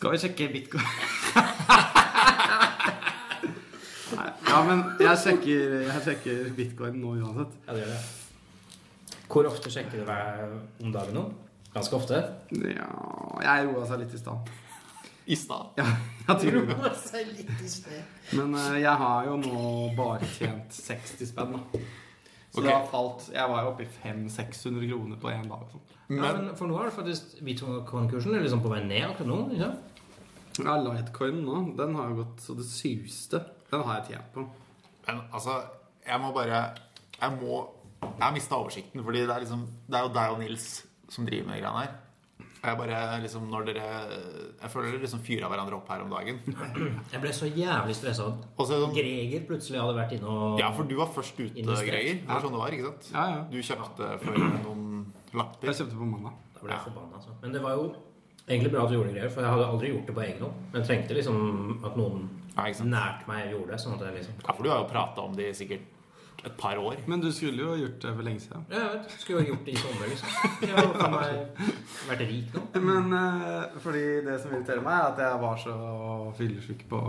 [0.00, 0.84] Skal vi sjekke bitcoin?
[4.16, 7.58] Nei, ja, men jeg sjekker, jeg sjekker bitcoin nå uansett.
[7.66, 9.18] Ja, det gjør det.
[9.26, 10.40] Hvor ofte sjekker du hver
[10.80, 11.26] om dagen nå?
[11.74, 12.22] Ganske ofte?
[12.48, 12.88] Ja,
[13.44, 14.48] jeg roa seg litt i stad.
[15.28, 15.76] I stad.
[15.76, 15.84] Ja,
[16.30, 16.78] jeg tror det.
[16.80, 18.16] Roa seg litt i sted.
[18.40, 19.66] Men eh, jeg har jo nå
[20.00, 21.84] bare tjent 60 spenn, da.
[22.50, 22.66] Så okay.
[22.66, 25.68] det har falt Jeg var jo oppe i 500-600 kroner på én dag.
[25.76, 25.86] Sånn.
[26.08, 29.40] Men, Ja, Men for nå er det faktisk bitcoin-kursen liksom på vei ned akkurat nå.
[29.52, 29.68] Ikke?
[29.68, 29.89] sant?
[30.58, 33.42] Ja, Litecoin nå, den har jo gått så det suste.
[33.70, 34.46] Den har jeg tjent på.
[35.06, 35.60] Men altså,
[36.06, 36.60] jeg må bare
[37.20, 37.60] Jeg må
[38.02, 40.68] Jeg har mista oversikten, fordi det er liksom Det er jo deg og Nils
[41.10, 41.94] som driver med de greiene her.
[42.60, 43.86] Jeg bare liksom Når dere
[44.60, 46.42] Jeg føler dere liksom fyrer hverandre opp her om dagen.
[47.14, 48.28] Jeg ble så jævlig stressa.
[48.58, 51.88] Sånn Greger plutselig hadde vært inne og Ja, for du var først ute, Investert.
[51.88, 52.20] Greger.
[52.20, 53.10] Det var sånn det var, ikke sant?
[53.14, 53.40] Ja, ja.
[53.50, 54.86] Du kjøpte for noen
[55.40, 55.70] lapper.
[55.72, 56.38] Jeg kjøpte på mandag.
[56.54, 57.20] Da ble jeg forbanna.
[57.20, 57.36] Altså.
[57.40, 57.88] Men det var jo
[58.50, 60.66] egentlig bra at du gjorde greier, for jeg hadde aldri gjort det på egen hånd.
[60.74, 61.40] Men trengte liksom
[61.86, 63.80] at noen Ja, nært meg gjorde det.
[63.80, 65.88] Sånn at jeg liksom Ja, for du har jo prata om det i sikkert
[66.44, 66.96] et par år.
[67.06, 68.64] Men du skulle jo gjort det for lenge siden.
[68.72, 69.14] Ja, jeg vet.
[69.20, 70.28] Skulle jo gjort det i sommer, liksom.
[70.62, 72.62] Jeg har vært rik nå.
[72.88, 75.76] Men uh, fordi det som irriterer meg, er at jeg var så
[76.38, 77.02] fyllesyk på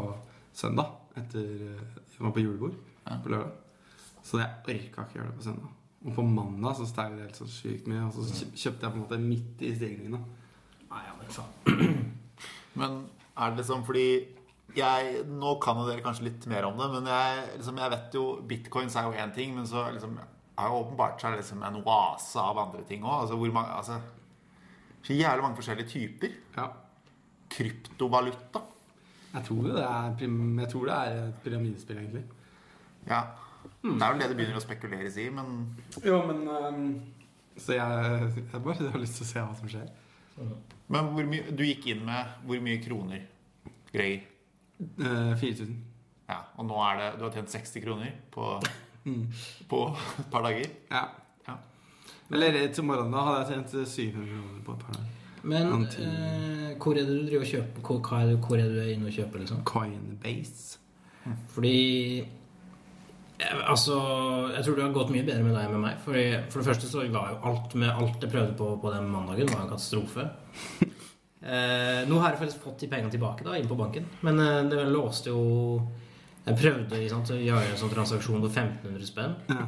[0.53, 0.97] søndag.
[1.19, 2.75] Etter eh, Jeg var på julebord
[3.07, 3.17] Ja.
[3.23, 3.55] på lørdag.
[4.23, 5.71] Så jeg orka ikke gjøre det på søndag.
[6.05, 8.05] Og på mandag så steg det helt så sykt mye.
[8.07, 10.17] Og så kjøpte jeg på en måte midt i stigningen.
[10.17, 10.40] da.
[10.91, 11.27] Nei, ja, men.
[12.81, 12.93] Men
[13.35, 14.05] er det liksom fordi
[14.77, 18.13] jeg, Nå kan jo dere kanskje litt mer om det, men jeg, liksom, jeg vet
[18.15, 20.13] jo Bitcoins er jo én ting, men så liksom,
[20.55, 23.25] har jo åpenbart seg liksom en oase av andre ting òg.
[23.25, 23.97] Altså, hvor mange, altså,
[25.03, 26.37] så jævlig mange forskjellige typer.
[26.55, 26.69] Ja.
[27.51, 28.61] Kryptovaluta.
[29.33, 32.23] Jeg tror jo det er, prim- jeg tror det er et pyramidespill, egentlig.
[33.07, 33.21] Ja.
[33.83, 35.51] Det er vel det det begynner å spekuleres i, men
[36.05, 36.87] Jo, men um,
[37.59, 39.89] Så jeg, jeg bare har lyst til å se hva som skjer.
[40.91, 43.21] Men hvor mye, du gikk inn med hvor mye kroner,
[43.93, 44.21] Greger?
[44.81, 45.73] Eh, 4000.
[46.31, 48.53] Ja, og nå er det Du har tjent 60 kroner på,
[49.05, 49.23] Mm.
[49.67, 49.77] på
[50.19, 50.67] et par dager?
[50.91, 50.99] Ja.
[51.47, 51.55] Ja.
[52.31, 55.17] Eller eh, til morgenen da hadde jeg tjent 700 kroner på et par dager.
[55.43, 57.81] Men eh, hvor er det du driver og kjøper?
[57.87, 59.63] Hvor, hva er det, hvor er du inne og kjøper, liksom?
[59.65, 60.77] Coinbase.
[61.55, 61.73] Fordi
[62.19, 62.27] eh,
[63.41, 63.95] Altså,
[64.53, 65.99] jeg tror det har gått mye bedre med deg enn med meg.
[66.05, 69.09] Fordi, for det første så var jo alt med alt jeg prøvde på på den
[69.11, 70.27] mandagen, var en katastrofe.
[71.41, 74.05] Eh, nå har jeg faktisk fått de pengene tilbake da, inn på banken.
[74.21, 75.39] Men eh, det låste jo
[76.45, 79.33] Jeg prøvde sant, å gjøre en sånn transaksjon på 1500 spenn.
[79.49, 79.65] Ja.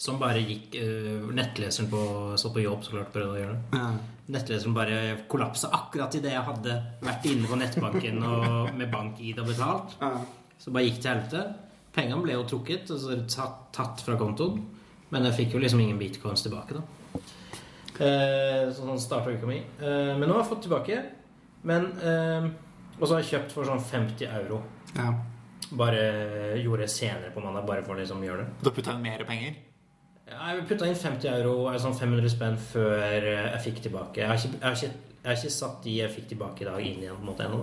[0.00, 2.00] Som bare gikk eh, Nettleseren på,
[2.40, 3.82] satt på jobb, så klart, prøvde å gjøre det.
[3.82, 3.90] Ja.
[4.32, 9.52] Nettleseren bare kollapsa akkurat idet jeg hadde vært inne på nettbanken og med bank-ID og
[9.52, 9.96] betalt.
[10.00, 10.14] Ja.
[10.56, 11.44] Så bare gikk til helvete.
[11.94, 14.60] Pengene ble jo trukket altså tatt, tatt fra kontoen.
[15.14, 17.20] Men jeg fikk jo liksom ingen bitcoins tilbake, da.
[18.02, 19.60] Eh, sånn starta uka mi.
[19.78, 20.96] Eh, men nå har jeg fått tilbake.
[21.64, 22.48] Men eh,
[22.98, 24.62] Og så har jeg kjøpt for sånn 50 euro.
[24.96, 25.12] ja.
[25.74, 28.50] Bare gjorde det senere på mandag, bare for å liksom gjøre det.
[28.60, 29.54] Du har putta inn mer penger?
[30.28, 34.20] Ja, Jeg putta inn 50 euro, altså sånn 500 spenn, før eh, jeg fikk tilbake.
[34.20, 36.68] Jeg har ikke, jeg har ikke, jeg har ikke satt de jeg fikk tilbake i
[36.68, 37.62] dag, inn igjen på en måte ennå.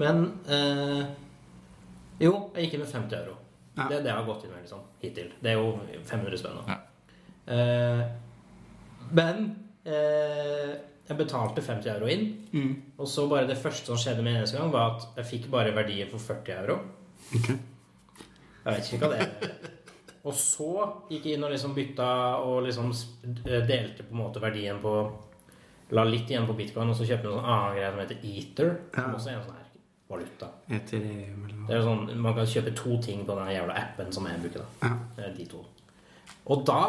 [0.00, 1.02] Men eh,
[2.20, 3.36] Jo, jeg gikk inn med 50 euro.
[3.76, 3.86] Ja.
[3.88, 5.32] Det, det har gått inn med liksom, hittil.
[5.40, 5.72] Det er jo
[6.04, 6.58] 500 spenn.
[6.68, 6.78] Ja.
[7.46, 8.02] Eh,
[9.16, 9.44] men
[9.84, 10.72] eh,
[11.08, 12.26] jeg betalte 50 euro inn.
[12.52, 12.72] Mm.
[12.98, 15.74] Og så bare det første som skjedde med eneste gang, var at jeg fikk bare
[15.74, 16.78] verdier for 40 euro.
[17.32, 17.56] Okay.
[18.62, 19.54] Jeg vet ikke hva det er.
[20.28, 20.68] Og så
[21.10, 22.08] gikk jeg inn og liksom bytta
[22.46, 22.92] og liksom
[23.42, 24.92] delte på en måte verdien på
[25.92, 28.20] La litt igjen på bitcoin, og så kjøpte jeg en sånn annen greie som heter
[28.30, 28.70] Ether.
[28.94, 29.16] Som Ja.
[29.18, 29.58] også er en sånn
[30.12, 30.48] valuta.
[30.68, 34.40] Eller Det er sånn, Man kan kjøpe to ting på den jævla appen som jeg
[34.42, 34.64] bruker.
[34.82, 35.30] da Ja.
[35.36, 35.64] De to.
[36.46, 36.80] Og da,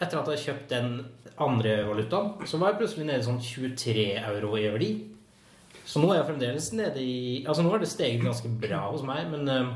[0.00, 1.06] etter at jeg har kjøpt den
[1.38, 4.90] andre valutaen, så var jeg plutselig nede i sånn 23 euro i verdi.
[5.86, 9.02] Så nå er jeg fremdeles nede i Altså nå har det steget ganske bra hos
[9.02, 9.70] meg, men eh,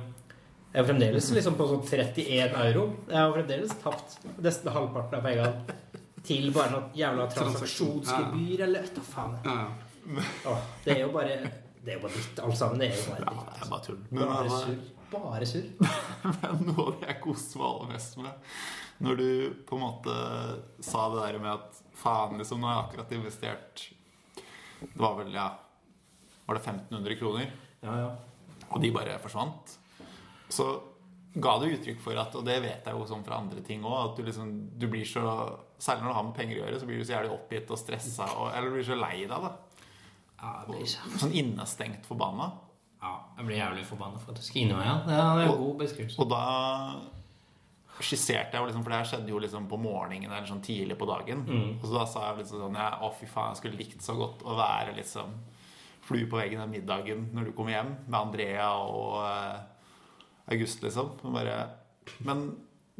[0.75, 2.85] jeg er fremdeles liksom på sånn 31 euro.
[3.09, 5.81] Jeg har fremdeles tapt nesten halvparten av pengene
[6.25, 9.35] til bare noe jævla transaksjonsgebyr eller hva faen.
[9.45, 10.23] Ja, ja.
[10.51, 11.37] Åh, det er jo bare
[11.85, 12.81] Det er jo bare dritt, alt sammen.
[12.81, 13.99] Det er jo bare Ja, det er bare tull.
[14.09, 14.85] Men, Bare surr.
[15.13, 15.67] Bare surr.
[16.41, 18.55] men noe av det jeg koste meg aller mest med
[19.05, 19.29] Når du
[19.69, 20.15] på en måte
[20.87, 23.85] sa det der med at faen, liksom, nå har jeg akkurat investert
[24.81, 25.51] Det var vel, ja
[26.49, 27.53] Var det 1500 kroner?
[27.85, 28.11] Ja, ja.
[28.71, 29.75] og de bare forsvant,
[30.49, 30.65] så
[31.35, 33.97] ga du uttrykk for at, og det vet jeg jo sånn fra andre ting òg,
[33.99, 35.25] at du liksom du blir så
[35.85, 37.77] Særlig når du har med penger å gjøre, så blir du så jævlig oppgitt og
[37.77, 39.51] stressa, og, eller du blir så lei deg, da.
[40.45, 42.51] Ja det blir så Sånn innestengt forbanna.
[43.05, 44.87] Ja, jeg blir jævlig forbanna faktisk inni meg.
[44.89, 44.97] Ja.
[45.09, 46.21] Det er en god beskrivelse.
[46.23, 46.45] Og da
[48.03, 51.09] skisserte jeg liksom, for det her skjedde jo liksom på morgenen eller sånn tidlig på
[51.09, 51.45] dagen.
[51.47, 51.69] Mm.
[51.79, 54.43] Og så da sa jeg liksom sånn Å, fy faen, jeg skulle likt så godt
[54.43, 55.37] å være liksom
[56.05, 59.63] flue på veggen den middagen når du kommer hjem med Andrea og eh,
[60.53, 61.15] August, liksom.
[61.33, 61.57] Bare,
[62.27, 62.51] men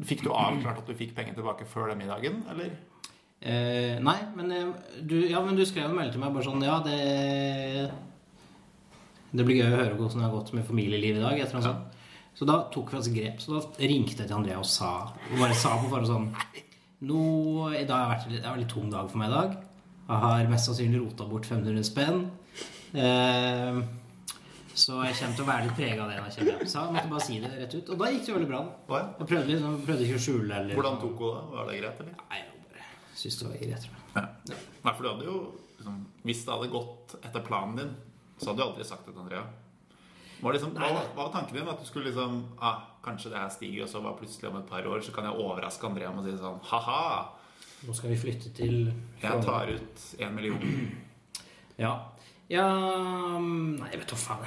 [0.05, 2.73] fikk du avklart at du fikk penger tilbake før den middagen, eller?
[3.45, 4.69] Eh, nei, men eh,
[5.05, 7.91] du, ja, men du skrev en melding til meg bare sånn Ja, det
[9.35, 11.41] Det blir gøy å høre hvordan det har gått med familielivet i dag.
[11.43, 11.91] Etter sånt.
[12.35, 13.43] Så da tok vi oss grep.
[13.43, 14.95] Så da ringte jeg til Andrea og sa
[15.31, 16.31] Og bare sa på forhånd sånn
[17.05, 17.21] Nå,
[17.77, 19.57] i dag har vært, det har vært en litt tung dag for meg i dag.
[20.09, 22.23] Jeg har mest sannsynlig rota bort 500 spenn.
[22.97, 23.81] Eh,
[24.73, 26.17] så jeg kommer til å være litt prega av det.
[26.17, 26.71] jeg kommer hjem.
[26.71, 27.91] Så jeg måtte bare si det rett ut.
[27.93, 28.63] Og da gikk det veldig bra.
[28.95, 31.45] Jeg prøvde, liksom, prøvde ikke å skjule eller- Hvordan tok hun det?
[31.59, 32.17] Var det greit, eller?
[32.31, 32.41] Nei,
[33.15, 33.91] syntes det var greit.
[34.15, 34.25] Ja.
[34.51, 34.57] Ja.
[34.85, 35.37] Nei, for du hadde jo
[35.77, 37.95] liksom, Hvis det hadde gått etter planen din,
[38.39, 39.45] så hadde du aldri sagt det til Andrea.
[40.45, 41.71] Var liksom, hva, hva var tanken din?
[41.71, 44.69] At du skulle liksom ah, Kanskje det her stiger, og så var plutselig om et
[44.69, 47.01] par år så kan jeg overraske Andrea med å si sånn Ha-ha!
[47.85, 48.77] Nå skal vi flytte til
[49.21, 50.63] Jeg tar ut én million.
[51.75, 51.91] Ja.
[52.47, 52.69] ja
[53.43, 54.45] mm, Nei, jeg vet da faen.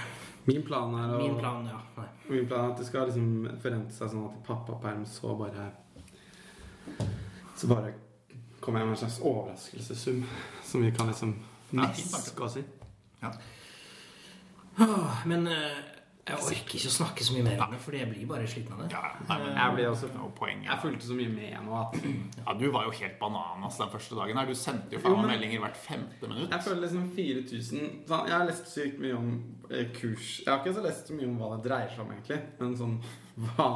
[0.48, 1.82] Min plan er å Min plan, ja.
[1.98, 2.08] Nei.
[2.30, 5.66] Min plan er at det skal liksom forrente seg sånn at i pappaperm så bare
[7.60, 7.92] Så bare
[8.68, 10.24] kommer jeg med en slags overraskelsessum
[10.72, 11.38] som vi kan liksom
[11.72, 12.64] Ja, niske oss i.
[13.24, 13.32] Ja.
[15.28, 15.80] Men eh,
[16.28, 18.74] jeg orker ikke å snakke så mye mer om det, fordi jeg blir bare sliten
[18.76, 18.88] av det.
[18.92, 20.68] Ja, nei, men Jeg blir også det var poenget.
[20.68, 21.96] Jeg fulgte så mye med nå at
[22.42, 24.40] Ja, du var jo helt bananas den første dagen.
[24.42, 26.52] her Du sendte jo Jo, faen meg meldinger hvert femte minutt.
[26.52, 29.30] Jeg føler liksom 4000 sånn, Jeg har lest sykt mye om
[29.72, 32.12] eh, kurs Jeg har ikke så lest så mye om hva det dreier seg om,
[32.18, 32.42] egentlig.
[32.60, 32.98] Men sånn
[33.48, 33.70] hva,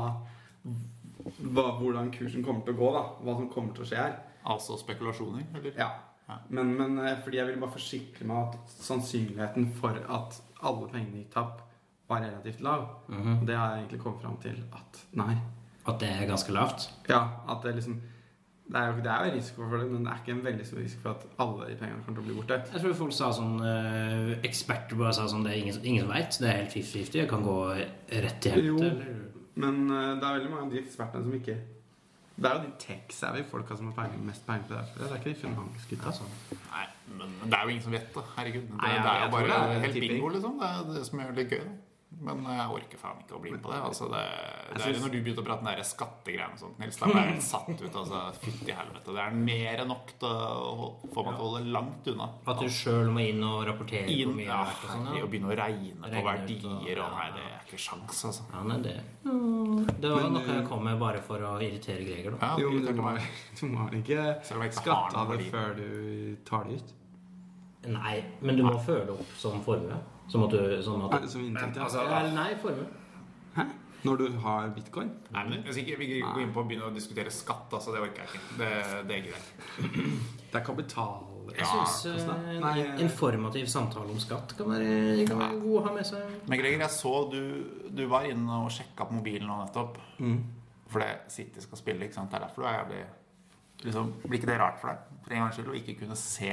[1.56, 3.06] hva Hvordan kursen kommer til å gå, da.
[3.24, 4.20] Hva som kommer til å skje her.
[4.46, 5.76] Altså spekulasjoner, eller?
[5.78, 5.90] Ja.
[6.28, 6.38] Ja.
[6.50, 11.24] Men, men eh, fordi jeg vil bare forsikre meg at sannsynligheten for at alle pengene
[11.24, 11.66] gikk tapt,
[12.12, 12.88] var relativt lav.
[13.08, 13.42] Mhm.
[13.42, 15.36] Og det har jeg egentlig kommet fram til at nei.
[15.88, 16.90] At det er ganske lavt.
[17.10, 18.02] Ja, at det liksom
[18.72, 20.66] det er, jo, det er jo risiko for det, men det er ikke en veldig
[20.66, 22.60] stor risiko for at alle de pengene kommer til å bli borte.
[22.72, 26.14] Jeg tror folk sa sånn eh, Eksperter bare sa sånn Det er ingen, ingen som
[26.14, 26.38] veit.
[26.40, 27.18] Det er helt 50-50.
[27.20, 29.10] Jeg kan gå rett til helvete.
[29.12, 31.58] Jo, Men eh, det er veldig mange av de ekspertene som ikke
[32.42, 34.86] Det er jo de tech-savvy folka som har penger, mest penger på det.
[34.98, 36.14] Det er ikke de finansgutta.
[36.18, 36.32] Sånn.
[36.72, 36.86] Nei,
[37.20, 38.24] men det er jo ingen som vet det.
[38.38, 38.66] Herregud.
[38.66, 40.58] Det, Nei, ja, det er jo bare helt bingo, liksom.
[40.62, 41.64] Det er det som gjør det gøy.
[41.68, 41.78] Da.
[42.22, 43.78] Men jeg orker faen ikke å bli med på det.
[43.82, 46.60] Altså, det, det er synes- jo når du begynte å prate den der skattegreiene og
[46.60, 47.96] sånt, Nils, da ble jeg helt satt ut.
[48.02, 49.16] Altså, Fytti helvete.
[49.16, 52.28] Det er mer enn nok til å få meg til å holde langt unna.
[52.52, 55.08] At du sjøl må inn og rapportere Inn, mye ja, og sånn.
[55.18, 55.26] Ja.
[55.26, 57.10] begynne å regne på og- verdier og ja.
[57.16, 58.44] Nei, det er ikke sjans, altså.
[58.54, 58.96] Ja, nei, det
[60.02, 62.38] Det var Men, noe jeg eh, kom med bare for å irritere Greger.
[62.38, 62.54] Da.
[62.54, 63.18] Ja, Jo, men du må,
[63.60, 66.94] du må ikke ikke skatte av det før du tar det ut?
[67.88, 69.98] Nei, men du må føle opp som formue.
[70.30, 71.84] Som at du sånn at Som inntekt, ja.
[71.88, 72.88] altså, Eller Nei, formue.
[74.02, 75.12] Når du har bitcoin?
[75.30, 77.68] Nei, men jeg skal ikke vi kan gå inn på å begynne å diskutere skatt.
[77.78, 78.56] Altså, det orker jeg ikke.
[78.58, 78.70] Det,
[79.06, 79.52] det er greit.
[80.50, 81.28] Det er kapital...
[81.52, 85.84] Jeg syns hvordan en Nei, informativ samtale om skatt kan være, kan være god å
[85.86, 86.34] ha med seg.
[86.48, 87.42] Men Greger, jeg så du,
[87.92, 90.00] du var inne og sjekka på mobilen nå nettopp.
[90.22, 90.38] mm.
[90.92, 92.32] For det City skal spille, ikke sant?
[92.32, 93.02] Det er derfor du er jævlig
[93.86, 95.20] liksom, Blir ikke det rart for deg?
[95.24, 96.52] For en gangs skyld å ikke kunne se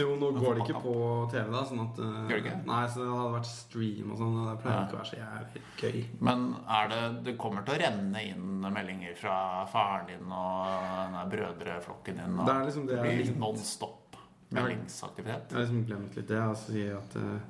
[0.00, 0.94] Jo, nå går det ikke på
[1.32, 1.62] TV, da.
[1.68, 2.56] Sånn at uh, Gjør det ikke?
[2.70, 4.34] Nei, så det hadde vært stream og sånn.
[4.40, 4.82] Og det pleier Ja.
[4.86, 6.00] ikke å være så jævlig gøy.
[6.28, 6.44] Men
[6.78, 9.36] er det Det kommer til å renne inn meldinger fra
[9.70, 12.38] faren din og brødreflokken din.
[12.38, 14.16] Og Det er liksom det det jeg blir liksom- non stop
[14.50, 15.50] meldingsaktivitet.
[15.50, 16.40] Jeg har liksom glemt litt det.
[16.42, 17.40] Altså si at uh,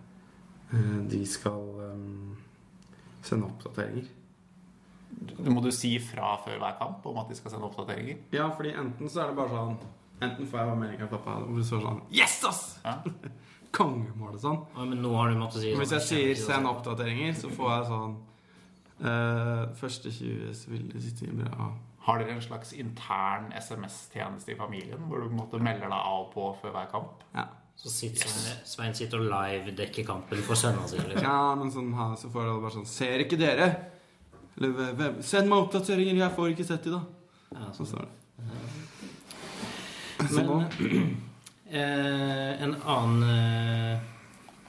[0.73, 1.63] eh, de skal
[1.93, 2.37] um,
[3.23, 4.09] sende oppdateringer.
[5.11, 8.19] Du- Må du si fra før hver kamp om at de skal sende oppdateringer?
[8.33, 9.79] Ja, fordi enten så er det bare sånn
[10.21, 12.65] Enten får jeg melding av pappa hvor det står sånn Yes, ass!
[12.85, 12.97] Ja.
[13.77, 14.59] Kongemål og sånn.
[14.77, 17.71] Ja, men nå har du måttet si hvis jeg sånn, sier 'send oppdateringer', så får
[17.77, 18.19] jeg sånn
[19.01, 21.71] Uh, Første 20 ville sitte i bra.
[22.05, 25.97] Har dere en slags intern SMS-tjeneste i familien hvor du på en måte melder deg
[25.97, 27.23] av på før hver kamp?
[27.35, 27.47] Ja.
[27.81, 31.07] Så sitter Svein, Svein sitter og live-dekker kampen for sønnene sine.
[31.09, 31.25] Liksom.
[31.25, 33.71] ja, men sånn ha- så får alle bare sånn 'Ser ikke dere?'
[34.59, 37.01] Eller hvem- 'Send meg oppdateringer, jeg får ikke sett de', da.
[37.57, 37.87] Ja, Sånn sånn.
[37.87, 38.51] står det.
[40.37, 41.11] Men
[41.71, 43.99] eh, en annen eh,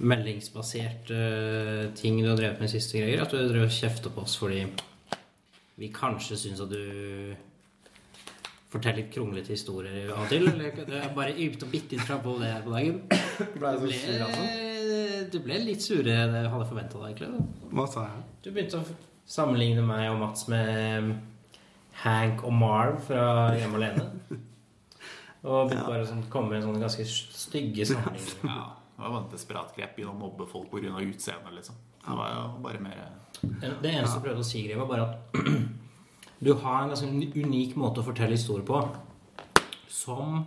[0.01, 4.11] meldingsbasert eh, ting du har drevet med i siste greier, at du drev og kjefta
[4.13, 4.65] på oss fordi
[5.81, 7.33] vi kanskje syns at du
[8.71, 10.47] forteller litt kronglete historier av og til.
[10.47, 13.01] Eller du har bare ypet og bitte litt frampå det her på dagen.
[13.57, 14.45] ble Du jeg så sur, altså.
[15.33, 17.71] du ble litt surere enn jeg hadde forventa deg, egentlig.
[17.71, 18.23] Hva sa jeg?
[18.45, 18.95] Du begynte å
[19.31, 21.11] sammenligne meg og Mats med
[22.05, 23.25] Hank og Marv fra
[23.57, 24.47] Hjemme alene.
[25.41, 28.45] Og begynte bare sånn, komme med sånne ganske stygge sammenligninger.
[29.01, 30.93] Ja, det var en et desperat grep i å mobbe folk pga.
[31.01, 31.77] utseendet, liksom.
[32.05, 32.99] Det var jo bare mer
[33.41, 35.39] Det eneste jeg prøvde å si, Grev, var bare at
[36.45, 37.09] du har en ganske
[37.41, 38.83] unik måte å fortelle historier på
[39.91, 40.43] som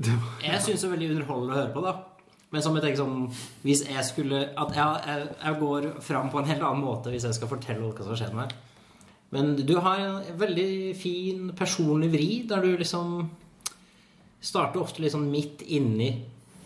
[0.00, 1.82] jeg syns er veldig underholdende å høre på.
[1.84, 1.92] da
[2.52, 3.28] Men som jeg tenker sånn
[3.64, 7.26] Hvis jeg skulle At jeg, jeg, jeg går fram på en helt annen måte hvis
[7.28, 8.54] jeg skal fortelle hva som har skjedd meg.
[9.30, 13.28] Men du har en veldig fin personlig vri, der du liksom
[14.40, 16.10] starter ofte litt sånn midt inni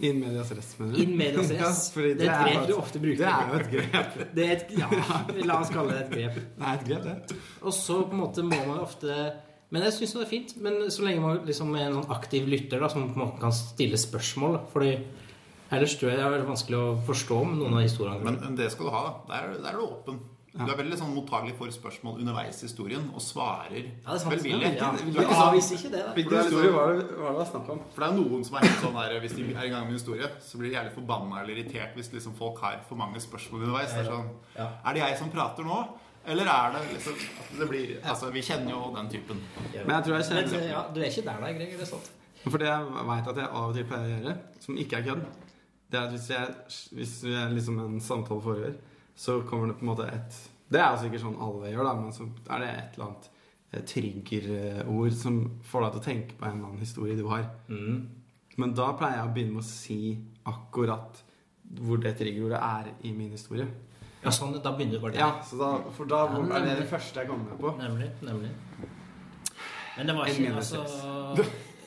[0.04, 1.02] In medias res, mener du?
[1.04, 1.82] In medias res.
[1.94, 3.20] Ja, det, det er et grep du ofte bruker.
[3.20, 4.16] Det er jo et grep.
[4.36, 4.88] Det er et, ja,
[5.46, 6.40] la oss kalle det et grep.
[6.58, 7.38] Det er et grep, det.
[7.62, 9.14] Og så på en måte må man ofte
[9.70, 10.56] Men jeg syns det er fint.
[10.66, 13.40] Men så lenge man liksom er en sånn aktiv lytter da, som på en måte
[13.42, 14.58] kan stille spørsmål.
[14.74, 14.92] Fordi
[15.74, 18.22] ellers tror jeg det er veldig vanskelig å forstå om noen av historiene.
[18.26, 19.14] Men men det skal du ha, da.
[19.30, 20.20] Der, der er du åpen.
[20.54, 24.20] Du er veldig sånn mottagelig for spørsmål underveis i historien, og svarer ja, det er
[24.22, 24.34] sant.
[24.36, 24.68] velvillig.
[24.78, 25.88] Ja, det.
[25.90, 26.12] da.
[26.14, 27.80] Hvilken historie var det var det snakk om?
[27.90, 29.96] For det er noen som er helt sånn der Hvis de er i gang med
[29.96, 33.18] en historie, så blir de jævlig forbanna eller irritert hvis liksom folk har for mange
[33.24, 33.96] spørsmål underveis.
[33.96, 34.30] Det er sånn
[34.62, 35.80] Er det jeg som prater nå?
[36.24, 39.42] Eller er det liksom at det blir Altså, vi kjenner jo den typen.
[39.74, 41.76] Men jeg tror jeg Men, kjenner ja, du er ikke der, da, Greger.
[41.82, 42.14] Det er sant.
[42.46, 45.06] For det jeg veit at jeg av og til pleier å gjøre, som ikke er
[45.10, 45.28] kødd,
[45.90, 48.74] det er at hvis, jeg, hvis jeg liksom en samtale foregår,
[49.16, 50.40] så kommer det på en måte et
[50.74, 53.30] Det er sikkert sånn alle gjør, da, men så er det et eller annet
[53.70, 57.44] eh, triggerord som får deg til å tenke på en eller annen historie du har.
[57.68, 57.98] Mm.
[58.56, 60.00] Men da pleier jeg å begynne med å si
[60.50, 61.20] akkurat
[61.84, 63.66] hvor det triggerordet er i min historie.
[64.24, 66.88] Ja, sånn, da begynner du bare Ja, så da, For da Ja, er det det
[66.88, 67.74] første jeg kommer med på.
[67.76, 68.08] Nemlig.
[68.24, 68.50] nemlig.
[69.98, 70.84] Men det var ikke altså,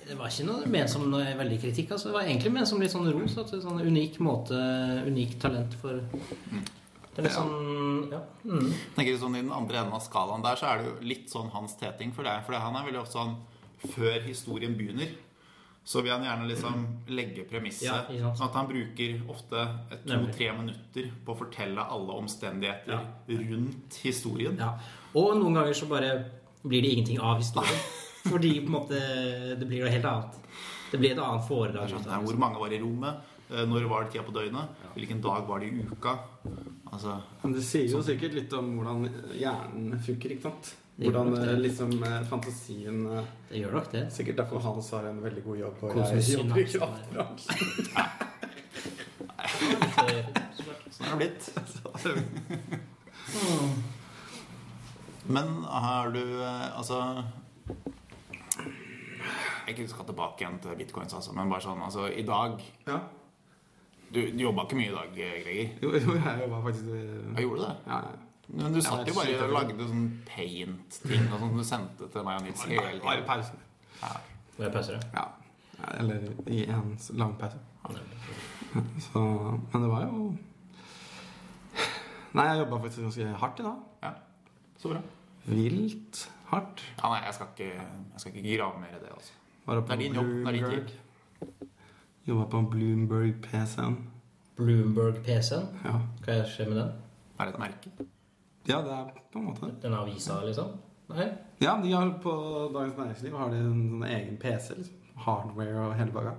[0.07, 1.91] Det var ikke noe ment som noe veldig kritikk.
[1.91, 2.11] Altså.
[2.11, 3.33] Det var egentlig ment som litt sånn ros.
[3.35, 4.59] Det er sånn unik måte,
[5.07, 5.99] unikt talent for
[7.17, 7.41] Det er litt Ja.
[7.41, 8.19] sånn Ja.
[8.45, 8.73] Mm.
[8.95, 11.49] Tenker sånn I den andre enden av skalaen der så er det jo litt sånn
[11.51, 12.13] hans teting.
[12.13, 12.45] For, deg.
[12.45, 13.35] for han er veldig ofte sånn
[13.93, 15.09] Før historien begynner,
[15.85, 18.09] så vil han gjerne liksom legge premisset.
[18.09, 19.67] Ja, sånn at han bruker ofte
[20.05, 24.57] to-tre minutter på å fortelle alle omstendigheter rundt historien.
[24.57, 24.77] Ja.
[25.15, 26.25] Og noen ganger så bare
[26.65, 27.79] blir det ingenting av historien.
[28.31, 28.97] Fordi på en måte
[29.59, 30.33] det blir noe helt annet.
[30.91, 31.89] Det blir et annet foredrag.
[31.89, 33.21] Sånn, hvor mange var i rommet?
[33.51, 34.67] Eh, Når var det tida på døgnet?
[34.95, 36.17] Hvilken dag var det i uka?
[36.91, 40.75] Altså, Men det sier jo sikkert litt om hvordan hjernen funker, ikke sant?
[40.97, 44.03] Hvordan eh, liksom eh, fantasien eh, Det gjør nok det.
[44.13, 45.83] Sikkert derfor Hans har en veldig god jobb.
[45.83, 47.57] Og jeg jobber i kraftbransjen.
[50.97, 51.43] sånn er det blitt.
[55.27, 56.97] Men har du Altså
[59.67, 63.01] Jeg ikke skal tilbake igjen til bitcoins, altså, men bare sånn altså, I dag Ja.
[64.13, 65.69] Du, du jobba ikke mye i dag, Greger?
[65.83, 67.73] Jo, jo, jeg jobba faktisk eh, Jeg gjorde det?
[67.87, 68.11] Ja, ja.
[68.47, 72.37] Men du satt jo bare og lagde sånn paint-ting og sånn du sendte til meg
[72.39, 73.25] og Nils hele Bare tiden.
[73.27, 73.57] pausen.
[74.57, 75.09] Må jeg pauser, det?
[75.17, 75.25] Ja.
[75.77, 77.59] Ja, Eller i en lang pause.
[79.03, 79.23] Så
[79.73, 80.31] Men det var jo
[82.37, 83.77] Nei, jeg jobba faktisk ganske hardt i dag.
[84.03, 84.09] Ja,
[84.77, 84.99] så bra.
[85.47, 86.19] Vilt
[86.51, 86.83] hardt.
[86.99, 87.69] Ja, nei, jeg skal ikke,
[88.13, 89.11] jeg skal ikke grave mer i det.
[89.15, 89.33] altså.
[89.67, 90.33] Det er din jobb.
[90.35, 91.66] Det er din tid.
[92.27, 93.95] Jobba på Bloomberg-PC-en.
[94.57, 95.67] Bloomberg PC-en.
[95.85, 95.93] Ja.
[96.25, 96.89] Hva skjer med den?
[97.39, 97.91] Er Det et merke.
[98.67, 99.81] ja, det er på en måte det.
[99.81, 100.73] Den avisa, liksom?
[101.09, 101.29] Nei?
[101.61, 102.33] Ja, de har på
[102.73, 104.75] Dagens Næringsliv har de en sånn egen PC.
[104.75, 106.33] liksom Hardware og hele baga.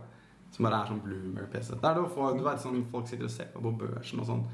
[0.52, 1.78] Som bare er sånn Bloomberg-PC.
[1.80, 4.20] Det er det å få, du vet sånn folk sitter og ser på på børsen
[4.20, 4.44] og sånn.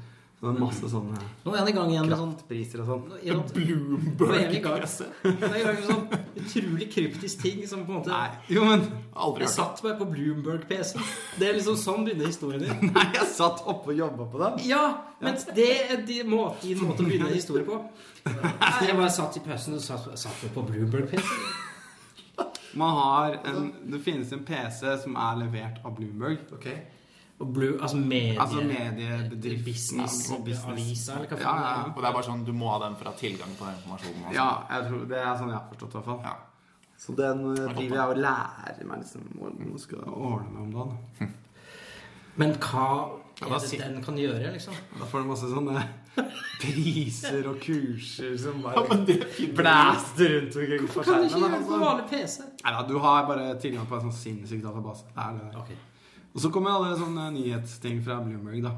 [0.45, 3.05] Det er masse sånne Nå er han i gang igjen med sånn kraftpriser og sånn.
[3.21, 4.53] i sånn- Bloomberg
[5.25, 6.05] Nå er jo gang sånn
[6.41, 8.85] utrolig kryptisk ting som på en måte Nei, jo, men
[9.15, 10.99] Aldri Jeg satt meg på Bloomberg-PC.
[11.39, 12.91] Det er liksom sånn begynner historien din.
[12.95, 14.59] Nei, jeg satt oppe og jobba på den.
[14.69, 14.83] Ja,
[15.23, 17.79] men det er de måte, din måte å begynne en historie på.
[18.25, 21.25] Nei, Jeg bare satt i pausen og satt, satt meg på Bloomberg-PC.
[22.75, 26.41] Man har en, det finnes en PC som er levert av Bloomberg.
[26.51, 26.59] Og
[27.39, 28.39] Blue, altså medie...
[28.39, 30.65] Altså mediebedriften Business, og business.
[30.71, 33.09] avisa, eller hva Ja, ja, Og det er bare sånn, Du må ha den for
[33.09, 34.21] å ha tilgang på den informasjonen.
[34.29, 34.35] Også.
[34.37, 35.99] ja, jeg tror det er sånn jeg har forstått det.
[35.99, 36.21] i hvert fall.
[36.23, 36.35] Ja.
[37.05, 40.71] Så den eh, driver jeg og lærer meg liksom hvordan jeg skal ordne meg om
[40.79, 41.33] dagen.
[42.39, 42.87] Men hva
[43.41, 44.73] er det si- den kan gjøre, liksom?
[44.99, 45.83] Da får du masse sånne
[46.61, 48.85] priser og kurser som bare
[49.59, 52.39] blæster rundt omkring Hvorfor kan du ikke gjøre det på altså, vanlig PC?
[52.63, 55.03] Nei da, du har bare tilgang på en sånn sinnssyk database.
[55.11, 55.51] Det er det.
[55.51, 55.83] der.
[56.35, 58.75] Og så kommer alle sånne nyhetsting fra Bloomberg, da.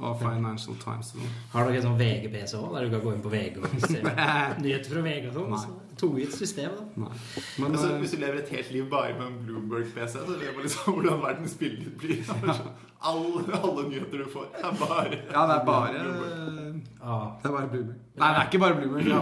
[0.00, 1.32] Og Financial Times og sånn.
[1.52, 3.98] Har dere en sånn VG-PC òg, der du kan gå inn på VG og se
[4.64, 5.56] nyheter fra VG og sånn?
[5.64, 6.84] Så Tungvint system, da.
[7.02, 7.16] Nei.
[7.60, 10.56] Men Altså, eh, hvis du lever et helt liv bare med en Bloomberg-PC, så lever
[10.56, 12.22] du liksom hvordan verdens bilde ditt blir.
[13.10, 17.18] Alle, alle nyheter du får, er bare Ja, det er bare Ja.
[17.42, 18.00] Det er bare Bloomberg.
[18.20, 19.06] Nei, det er ikke bare Bloomberg.
[19.08, 19.20] ja,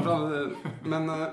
[0.95, 1.26] Men eh,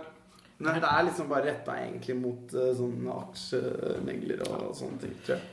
[0.65, 5.35] nei, det er liksom bare retta egentlig mot eh, sånne aksjemegler og sånne ting, tror
[5.38, 5.51] jeg.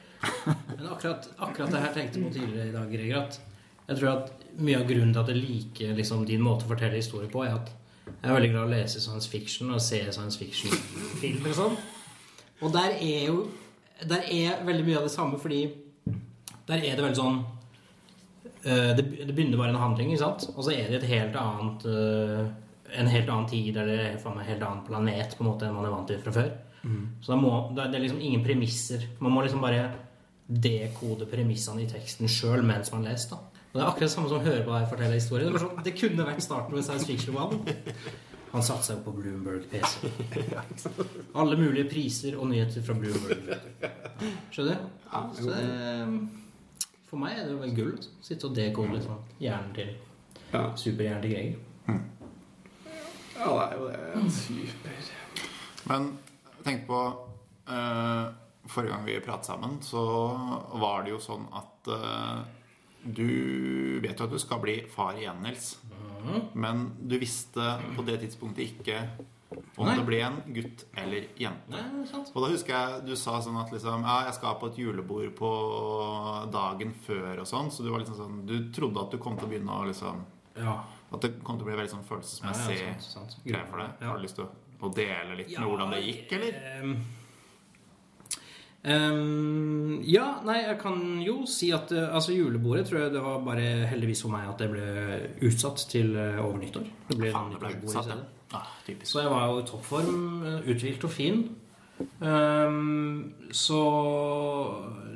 [0.76, 3.40] Men akkurat, akkurat det her tenkte jeg på tidligere i dag, Greger, at
[3.88, 7.00] jeg tror at mye av grunnen til at jeg liker liksom, din måte å fortelle
[7.00, 7.72] historier på, er at
[8.06, 11.76] jeg er veldig glad i å lese science fiction og se science fiction-filmer og sånn.
[12.62, 13.42] Og der er jo
[14.02, 15.60] Der er veldig mye av det samme, fordi
[16.66, 17.36] der er det veldig sånn
[18.64, 20.48] eh, det, det begynner bare en handling, ikke sant?
[20.56, 22.48] Og så er det et helt annet eh,
[22.98, 25.94] en helt annen tid eller en helt annen planet på en måte enn man er
[25.94, 26.50] vant til fra før.
[27.22, 29.06] Så da må, det er liksom ingen premisser.
[29.22, 29.84] Man må liksom bare
[30.60, 33.30] dekode premissene i teksten sjøl mens man leser.
[33.30, 33.36] da.
[33.72, 35.52] Og Det er akkurat det samme som å høre på deg fortelle historien.
[35.54, 37.74] Det, sånn, det kunne vært starten med Science Fiction One.
[38.52, 40.10] Han satsa jo på Bloomberg PC.
[41.40, 43.46] Alle mulige priser og nyheter fra Bloomberg.
[44.52, 45.38] Skjønner du?
[45.38, 45.62] Så det,
[47.08, 47.94] for meg er det jo vel gull.
[47.96, 49.94] å Sitte og dekode liksom, hjernen til
[50.52, 50.66] Ja.
[50.76, 51.56] superhjernen til Greger.
[53.38, 54.32] ja, det er jo det.
[54.36, 55.00] Super.
[55.88, 56.10] Men
[56.64, 56.98] tenk på
[57.72, 58.26] eh,
[58.70, 60.02] Forrige gang vi pratet sammen, så
[60.78, 62.42] var det jo sånn at uh,
[63.02, 65.72] Du vet jo at du skal bli far igjen, Nils.
[66.54, 69.00] Men du visste på det tidspunktet ikke
[69.76, 69.96] om Nei.
[69.98, 71.72] det ble en gutt eller jente.
[71.72, 72.06] Nei.
[72.32, 75.28] Og da husker jeg du sa sånn at liksom Ja, jeg skal på et julebord
[75.36, 75.52] på
[76.52, 77.70] dagen før og sånn.
[77.72, 80.24] Så du var liksom sånn Du trodde at du kom til å begynne å liksom
[80.56, 80.78] Ja.
[81.12, 83.40] At det kom til å bli veldig sånn følelsesmessig ja, sant, sant.
[83.44, 83.98] greie for deg.
[84.00, 84.12] Ja.
[84.12, 86.56] Har du lyst til å, dele litt med hvordan det gikk, eller?
[86.72, 86.94] ehm,
[88.84, 93.42] ehm, ja, nei, jeg kan jo si at eh, altså julebordet tror jeg det var
[93.46, 94.86] bare heldigvis for meg at det ble
[95.48, 96.86] utsatt til eh, over nyttår.
[97.08, 98.20] Det ble Faen, det ble utsatt, ja.
[98.52, 98.68] Ah.
[99.08, 101.42] Så jeg var jo i toppform, eh, uthvilt og fin.
[102.18, 103.80] Um, så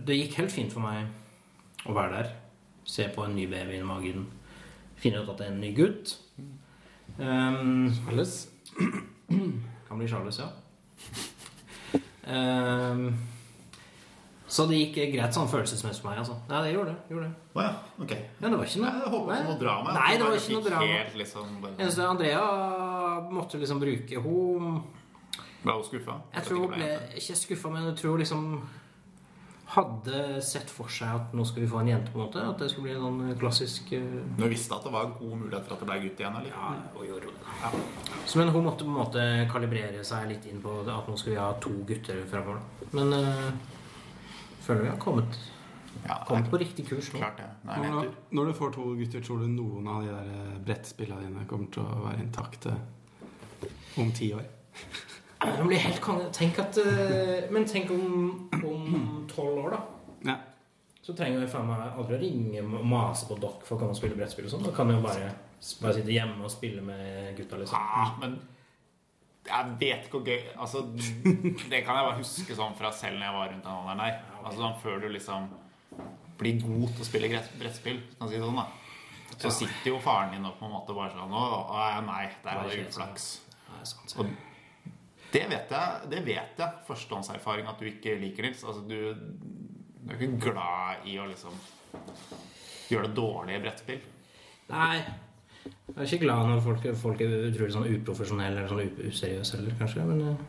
[0.07, 2.35] det gikk helt fint for meg å være der.
[2.87, 4.29] Se på en ny baby i magen.
[4.97, 6.15] Finne ut at det er en ny gutt.
[7.19, 8.37] Um, Charles.
[9.89, 10.53] kan bli Charles, ja.
[12.27, 13.15] Ehm,
[14.57, 16.23] så det gikk greit sånn følelsesmessig for meg.
[16.23, 16.37] altså.
[16.49, 17.13] Nei, det gjorde det.
[17.13, 17.49] gjorde det.
[17.53, 18.15] Oh, ja, ok.
[18.17, 19.97] Ja, det var ikke noe Jeg håper ikke noe drama.
[19.99, 20.87] Nei, det var ikke noe drama.
[20.93, 22.47] Helt, liksom, bare, Eneste Andrea
[23.37, 24.81] måtte liksom bruke Hun
[25.67, 26.17] ble hun skuffa?
[26.39, 28.51] Jeg tror hun ble ikke skuffa, men jeg tror liksom
[29.67, 32.43] hadde sett for seg at nå skal vi få en jente, på en måte.
[32.49, 35.67] At det skulle bli en sånn klassisk eh, Du visste at det var god mulighet
[35.67, 36.37] for at det ble gutt igjen?
[36.39, 36.53] eller?
[36.55, 37.81] Ja, og gjorde det.
[38.25, 41.35] Så, men hun måtte på en måte kalibrere seg litt inn på at nå skal
[41.35, 42.63] vi ha to gutter fremover.
[42.95, 43.75] Men uh,
[44.67, 45.39] føler vi har kommet,
[46.07, 47.19] Ja, kommet på riktig kurs nå.
[47.23, 47.47] klart det.
[47.67, 51.25] Det Når, når du får to gutter, tror du noen av de der eh, brettspillene
[51.25, 52.75] dine kommer til å være intakte
[53.99, 54.45] om ti år?
[55.41, 56.29] Det blir helt konge.
[56.33, 59.81] Tenk at eh, Men tenk om om tolv år, da.
[60.31, 60.37] Ja.
[61.07, 63.95] Så trenger vi faen meg aldri å ringe og mase på dere for å komme
[63.95, 64.65] og spille brettspill og sånn.
[64.67, 65.29] Da kan vi jo bare,
[65.83, 67.79] bare sitte hjemme og spille med gutta, liksom.
[67.79, 68.35] Ah, men
[69.47, 70.81] jeg vet ikke hvor gøy Altså,
[71.71, 74.17] Det kan jeg bare huske sånn fra selv når jeg var rundt den alderen der.
[74.47, 75.49] Altså sånn Før du liksom
[76.41, 78.67] blir god til å spille brettspill, kan si sånn, da.
[79.37, 81.47] Så sitter jo faren din og på en måte bare sånn Å,
[82.07, 83.29] nei, der var det uflaks.
[84.21, 84.29] Og
[85.33, 88.63] det vet jeg, det vet jeg førstehåndserfaring at du ikke liker, Nils.
[88.65, 89.17] Altså, du,
[90.07, 91.57] du er ikke glad i å liksom
[92.93, 94.05] gjøre det dårlig i brettspill.
[94.71, 95.01] Nei.
[95.67, 99.75] Jeg er ikke glad når folk, folk er utrolig sånn uprofesjonelle eller sånn useriøse heller,
[99.81, 100.07] kanskje.
[100.07, 100.45] Men eh,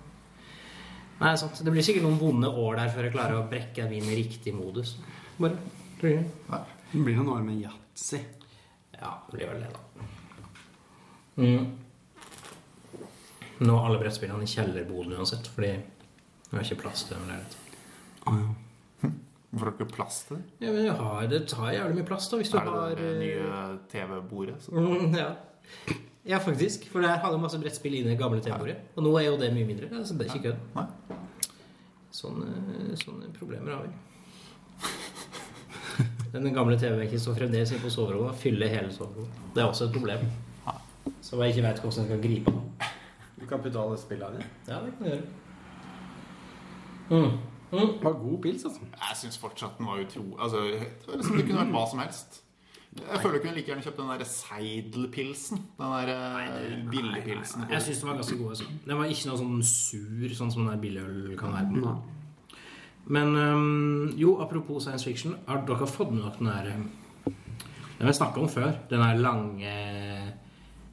[1.17, 1.58] Nei, sant.
[1.65, 4.95] Det blir sikkert noen vonde år der før jeg klarer å brekke i riktig modus.
[5.38, 5.58] Bare.
[5.97, 6.27] Tror jeg.
[6.91, 8.21] Det blir noen år med yatzy.
[8.97, 9.80] Ja, det blir vel det, da.
[11.38, 11.65] Mm.
[13.58, 15.73] Nå er alle brettspillene i kjellerboden uansett, fordi
[16.47, 17.45] det er ikke plass til dem.
[18.27, 19.12] Å, ja.
[19.47, 20.65] Hvorfor har du ikke plass til det?
[20.65, 23.10] Ja, men har, det tar jævlig mye plass, da, hvis du Er det har det
[23.10, 23.47] eh, nye
[23.93, 24.58] TV-bordet?
[24.69, 25.32] Mm, ja.
[26.27, 26.87] Ja, faktisk.
[26.91, 28.77] For der hadde jeg masse brettspill i det gamle TV-bordet.
[28.95, 29.89] Og nå er jo det mye mindre.
[29.91, 30.59] Altså, det er ikke kødd.
[32.17, 33.93] Sånne, sånne problemer har vi.
[36.33, 39.41] Den gamle TV-benken står fremdeles inne på soverommet og fyller hele soverommet.
[39.55, 40.27] Det er også et problem.
[41.21, 42.89] Så jeg ikke veit hvordan jeg skal gripe det.
[43.41, 44.49] Du kan putte alle spillene dine.
[44.67, 45.21] Ja, det kan du gjøre.
[47.09, 47.37] Mm.
[47.71, 47.79] Mm.
[47.79, 48.79] Det var god pils, altså.
[48.81, 50.23] Jeg syns fortsatt den var utro...
[50.39, 50.61] Altså,
[51.13, 52.41] liksom, det kunne vært hva som helst.
[52.97, 55.60] Jeg føler du kunne like gjerne kjøpt den der Seidel-pilsen.
[55.78, 57.67] Den der eh, billigpilsen.
[57.71, 58.50] Jeg syns den var ganske god.
[58.56, 58.69] Altså.
[58.88, 61.93] Den var ikke noe sånn sur, sånn som den der billigøl kan være.
[63.08, 66.65] Men øhm, jo, apropos science fiction, har dere fått med dere den der
[67.97, 68.73] Den vi snakka om før.
[68.89, 69.76] Den der lange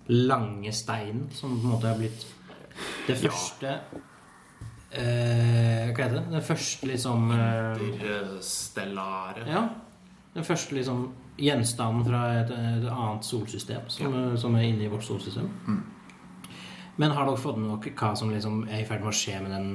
[0.09, 2.27] Lange steinen som på en måte har blitt
[3.07, 3.71] det første
[4.91, 6.25] eh, Hva heter det?
[6.33, 9.47] Den første liksom eh, Interstellare.
[9.49, 9.63] Ja.
[10.35, 11.07] Den første liksom
[11.41, 15.49] gjenstanden fra et, et annet solsystem som, som er inne i vårt solsystem.
[16.97, 19.41] Men har dere fått med dere hva som liksom er i ferd med å skje
[19.43, 19.71] med den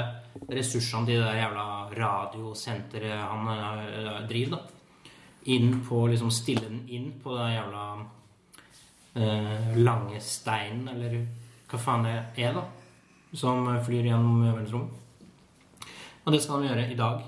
[0.49, 5.11] ressursene til det der jævla radiosenteret han eh, driver, da.
[5.53, 7.83] Inn på liksom Stille den inn på den jævla
[9.19, 11.19] eh, lange steinen, eller
[11.69, 12.15] hva faen det
[12.47, 12.65] er, da.
[13.37, 14.99] Som flyr gjennom verdensrommet.
[16.23, 17.23] Og det skal han gjøre i dag.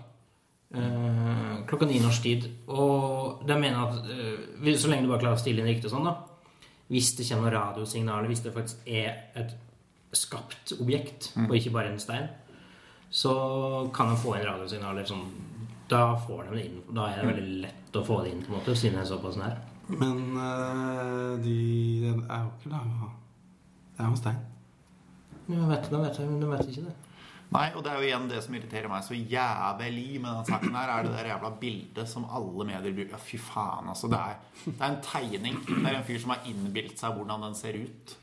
[0.75, 2.47] Eh, klokka ni norsk tid.
[2.67, 6.07] Og de mener at eh, så lenge du bare klarer å stille inn riktig sånn,
[6.07, 6.17] da
[6.89, 9.55] Hvis det kommer noen radiosignaler, hvis det faktisk er et
[10.17, 12.27] skapt objekt, og ikke bare en stein,
[13.09, 13.35] så
[13.95, 15.27] kan en få inn radiosignaler sånn
[15.87, 16.77] Da får de det inn.
[16.97, 19.09] Da er det veldig lett å få det inn, på en måte, siden det er
[19.11, 19.59] såpass nær.
[19.93, 21.57] Men øh, de
[22.01, 24.39] det er jo ikke laga Det er jo en stein.
[25.45, 26.95] Men jeg vet, de vet, de vet ikke det.
[27.53, 30.75] Nei, og det er jo igjen det som irriterer meg så jævlig med den saken
[30.75, 33.13] her, er det der jævla bildet som alle medier bruker.
[33.13, 34.09] Ja, fy faen, altså.
[34.11, 35.59] Det er, det er en tegning.
[35.69, 38.15] Det er en fyr som har innbilt seg hvordan den ser ut.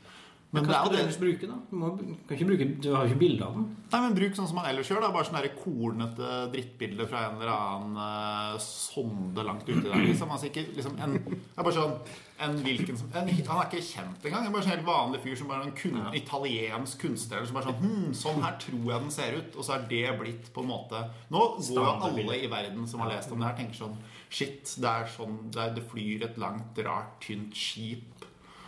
[0.53, 1.55] Men hva skal du ellers bruke, da?
[1.69, 1.87] Du, må,
[2.29, 3.63] kan bruke, du har jo ikke bilde av den.
[3.89, 5.01] Nei, men Bruk sånn som man ellers gjør.
[5.01, 10.03] da Bare sånn der kornete drittbilde fra en eller annen uh, sonde langt ute der.
[10.05, 10.29] Liksom.
[10.33, 11.97] Altså ikke liksom en, det er bare sånn
[12.43, 14.47] en hvilken som en, Han er ikke kjent engang.
[14.47, 17.81] En bare sånn helt vanlig fyr som bare en kun, italiensk kunstner som bare sånn
[17.81, 19.57] hm, Sånn her tror jeg den ser ut.
[19.57, 21.01] Og så er det blitt på en måte
[21.33, 23.97] Nå går jo alle i verden som har lest om det her, tenker sånn
[24.33, 28.12] Shit, det er sånn Det, er, det flyr et langt, rart, tynt skip.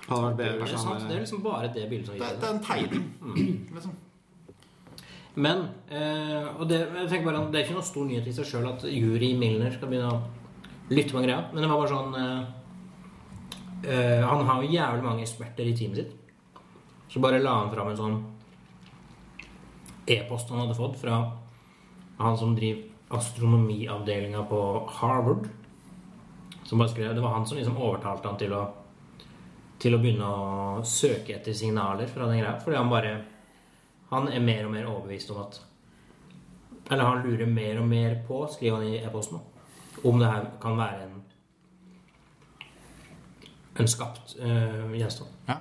[0.05, 2.49] Hadde vært bedre Det er, sant, det er liksom bare det bildet som Det, det
[2.49, 3.05] er en tegning.
[3.75, 3.95] Liksom.
[5.35, 8.47] Men eh, og det, jeg tenker bare, det er ikke noe stor nyhet i seg
[8.47, 11.41] sjøl at Juri Milner skal begynne å lytte på en greie.
[11.51, 12.43] Men det var bare sånn eh,
[13.89, 16.63] eh, Han har jo jævlig mange eksperter i teamet sitt.
[17.11, 18.15] Så bare la han fram en sånn
[20.05, 21.19] e-post han hadde fått fra
[22.19, 24.61] han som driver astronomiavdelinga på
[25.01, 25.49] Harvard.
[26.63, 28.63] Som bare skrev, Det var han som liksom overtalte han til å
[29.85, 32.57] til å begynne å søke etter signaler fra den greia.
[32.63, 33.15] Fordi han bare
[34.11, 35.59] Han er mer og mer overbevist om at
[36.91, 39.39] Eller han lurer mer og mer på, skriver han i e-posten,
[40.05, 41.21] om det her kan være en
[43.77, 45.29] en skapt øh, gjenstand.
[45.49, 45.57] Ja.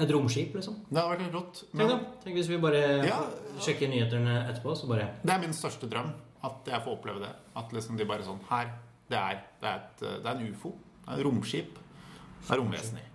[0.00, 0.80] Et romskip, liksom.
[0.88, 1.60] Det hadde vært helt rått.
[1.76, 2.06] Tenk.
[2.24, 3.20] Tenk hvis vi bare Ja.
[3.60, 6.10] sjekker nyhetene etterpå, så bare Det er min største drøm.
[6.42, 7.30] At jeg får oppleve det.
[7.54, 8.72] At liksom de bare sånn Her.
[9.10, 10.72] Det er, det er, et, det er en ufo.
[11.04, 11.78] Det er et romskip.
[12.48, 13.09] Det er romvesener.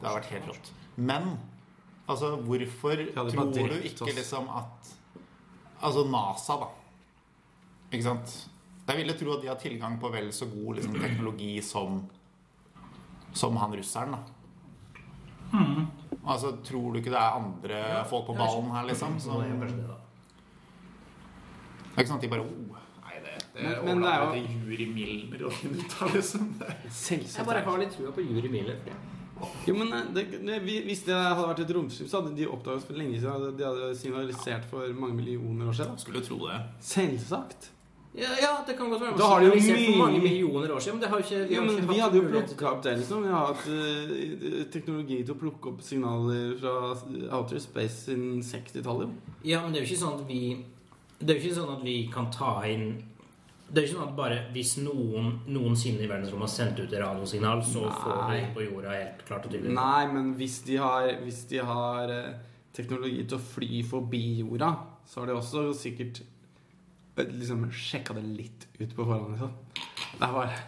[0.00, 0.70] Det har vært helt rått.
[0.96, 1.38] Men
[2.08, 4.96] altså, hvorfor ja, tror du ikke liksom at
[5.82, 6.66] Altså NASA, da.
[7.90, 8.32] Ikke sant?
[8.90, 12.02] Jeg ville tro at de har tilgang på vel så god liksom, teknologi som
[13.32, 14.18] Som han russeren, da.
[16.26, 19.16] Altså, Tror du ikke det er andre folk på ballen her, liksom?
[19.20, 19.96] Som, er det kanskje det, da.
[21.86, 24.20] det er ikke sånn at de bare oh, Nei, det, det Men- men det er
[24.20, 26.52] jo- Juri Milner å finne ut av, liksom.
[26.88, 27.38] Selvsagt.
[27.38, 28.76] Jeg bare har litt trua på Juri Miller.
[29.66, 32.86] Jo, men eh, det, det, Hvis det hadde vært et romskip, så hadde de oppdaget
[32.88, 33.56] for lenge siden.
[33.58, 35.98] De hadde signalisert for mange millioner år siden.
[36.00, 36.60] Skulle tro det.
[36.80, 37.70] Selvsagt.
[38.14, 39.14] Ja, ja, det kan godt være.
[39.20, 41.24] Da har de jo Signalisert for mye- mange millioner år siden, men det har jo
[41.28, 43.22] ikke Jo, ikke Vi hadde jo plukka opp det, liksom.
[43.22, 46.74] Vi har hatt uh, teknologi til å plukke opp signaler fra
[47.38, 49.14] outer space siden 60-tallet.
[49.46, 50.40] Ja, men det er jo ikke sånn at vi
[51.20, 52.90] Det er jo ikke sånn at vi kan ta inn
[53.70, 56.98] Det er ikke sånn at bare hvis noen noensinne i verdensrommet har sendt ut et
[56.98, 59.74] radiosignal, så får vi på jorda helt klart og tydelig.
[59.76, 62.32] Nei, men hvis de har, hvis de har eh,
[62.74, 64.72] teknologi til å fly forbi jorda,
[65.06, 69.36] så har de også sikkert eh, liksom sjekka det litt ut på forhånd.
[69.36, 69.54] Liksom.
[70.18, 70.60] Det er bare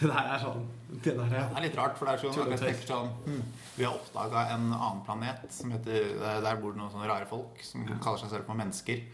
[0.00, 0.62] Det der er sånn
[1.04, 3.40] Det der er Det er litt rart, for det er sånn, jeg tenker sånn hm,
[3.76, 7.60] Vi har oppdaga en annen planet som heter der bor det noen sånne rare folk
[7.66, 9.04] som kaller seg selv for mennesker.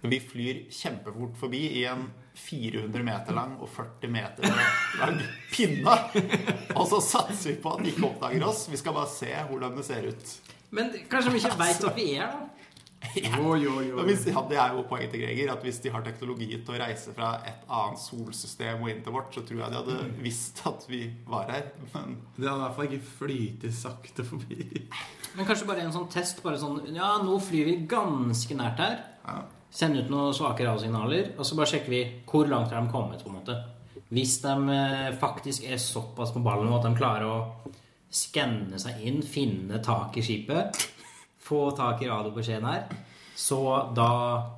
[0.00, 2.06] Vi flyr kjempefort forbi i en
[2.40, 4.48] 400 meter lang og 40 meter
[5.00, 5.20] lang
[5.52, 5.96] pinne.
[6.76, 8.66] Og så satser vi på at de ikke oppdager oss.
[8.72, 10.32] Vi skal bare se hvordan det ser ut.
[10.70, 12.48] Men kanskje de ikke veit at vi er der?
[13.16, 14.02] Jo, jo, jo.
[14.04, 15.48] Hvis, ja, det er jo poenget til Greger.
[15.54, 19.14] At hvis de har teknologi til å reise fra et annet solsystem og inn til
[19.14, 21.70] vårt, så tror jeg de hadde visst at vi var her.
[21.94, 24.82] Men Det hadde i hvert fall ikke flytet sakte forbi.
[25.38, 26.42] Men kanskje bare en sånn test.
[26.44, 29.00] Bare sånn Ja, nå flyr vi ganske nært her.
[29.26, 29.40] ja.
[29.70, 33.22] Sende ut noen svake radiosignaler, og så bare sjekker vi hvor langt har de kommet.
[33.22, 33.54] på en måte
[34.10, 37.36] Hvis de eh, faktisk er såpass på ballen at de klarer å
[38.10, 40.74] skanne seg inn, finne tak i skipet,
[41.38, 42.88] få tak i radiobeskjeden her,
[43.38, 43.60] så
[43.94, 44.10] da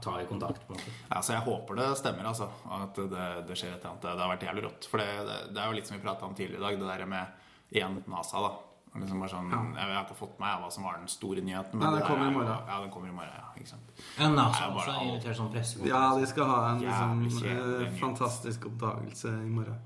[0.03, 0.66] tar vi kontakt.
[0.66, 2.48] på en måte Ja, så jeg håper det stemmer, altså.
[2.72, 4.03] At det, det skjer et eller annet.
[4.03, 4.88] Det har vært jævlig rått.
[4.90, 7.07] For det, det er jo litt som vi prata om tidligere i dag, det der
[7.12, 8.71] med én NASA, da.
[8.92, 11.40] Og Liksom bare sånn, Jeg har ikke fått med meg hva som var den store
[11.40, 11.81] nyheten.
[11.81, 12.66] Nei, den kommer i morgen.
[12.68, 13.92] Ja, den kommer i morgen, ja, ikke sant?
[14.18, 15.07] Ja, NASA er også alt.
[15.09, 15.88] inviterer sånn pressekonferanse.
[15.88, 16.83] Ja, de skal ha en
[17.24, 19.78] liksom, eh, fantastisk oppdagelse i morgen.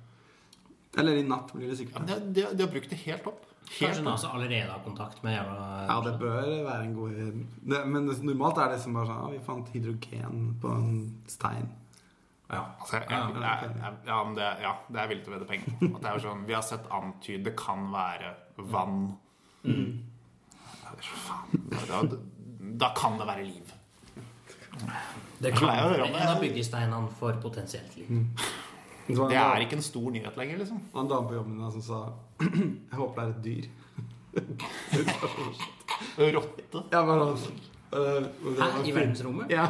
[0.98, 2.08] Eller i natt blir det sikkert.
[2.08, 3.42] Ja, de, de, de har brukt det helt opp.
[3.66, 4.08] Helt Kanskje opp.
[4.10, 7.10] NASA allerede har kontakt med jævla Ja, det bør være en god
[7.66, 11.66] det, Men normalt er det som bare sånn Ja, vi fant hydrogen på en stein.
[12.48, 12.64] Ja.
[12.80, 15.48] Altså, jeg, jeg, jeg, jeg, ja, det, ja, det er jeg villig til å vedde
[15.50, 15.86] penger på.
[15.96, 18.28] At det er sånn, Vi har sett antyd Det kan være
[18.70, 19.00] vann.
[19.66, 21.48] Det faen.
[21.90, 21.96] Da,
[22.86, 23.66] da kan det være liv.
[25.42, 28.06] Det kan være en av byggesteinene for potensielt liv.
[29.06, 30.78] Så Det er ikke en stor nyhet lenger, liksom.
[30.92, 31.98] var en dame på jobben min som sa
[32.90, 33.64] Jeg håper det er et dyr.
[36.36, 36.62] Rotte.
[36.92, 37.18] Ja, men,
[37.92, 37.98] Hæ?
[38.84, 39.50] I verdensrommet?
[39.50, 39.66] Ja.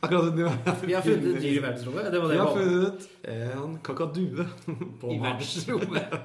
[0.00, 2.10] Akkurat som de var Vi har funnet et dyr i verdensrommet.
[2.12, 3.08] Det var Vi har valget.
[3.24, 4.46] funnet en kakadue
[5.00, 6.18] på I verdensrommet.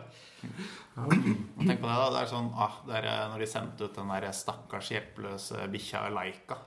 [0.93, 1.05] Ja.
[1.07, 4.09] Tenk på det da, det er sånn ah, det er når de sendte ut den
[4.11, 6.57] der stakkars hjelpeløse bikkja Laika.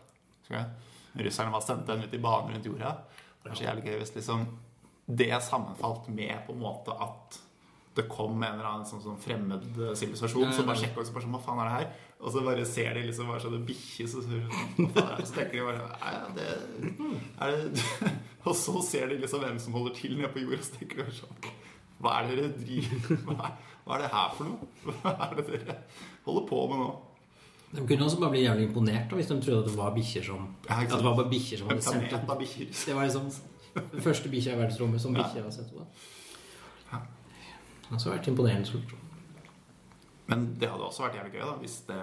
[1.15, 2.95] Russerne bare sendte den ut i bane rundt jorda.
[3.45, 4.47] Det er så jævlig gøy hvis liksom
[5.07, 7.39] det sammenfalt med på en måte at
[8.01, 11.45] det kom en eller annen sånn, sånn fremmed eh, sivilisasjon som bare sjekka sånn, Hva
[11.45, 11.87] faen er det her?
[12.17, 15.65] Og så bare ser de liksom bare sånn en bikkje så, så, er tenker de
[15.67, 16.47] bare det,
[17.45, 18.13] er det
[18.47, 21.05] Og så ser de liksom hvem som holder til nede på jorda, så tenker de
[21.05, 21.51] bare sånn
[22.01, 23.51] Hva er det dere driver hva,
[23.85, 24.71] hva er det her for noe?
[25.03, 25.79] Hva er det dere
[26.25, 26.89] holder på med nå?
[27.77, 30.25] De kunne også bare bli jævlig imponert da, hvis de trodde at det var bikkjer
[30.31, 32.71] som Ja, At det var bare bikkjer som hadde sendt bikkjer.
[32.73, 33.31] Det var liksom
[33.77, 35.25] den første bikkja i verdensrommet som Ja.
[35.27, 35.85] bikkjer har sett på.
[36.87, 38.95] Det har også vært imponerende stort.
[40.31, 42.01] Men det hadde også vært jævlig gøy da hvis det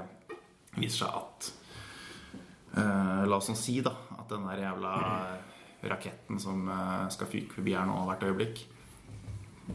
[0.78, 1.50] viser seg at
[2.78, 4.94] uh, La oss nå si da at den der jævla
[5.92, 8.62] raketten som uh, skal fyke forbi her nå hvert øyeblikk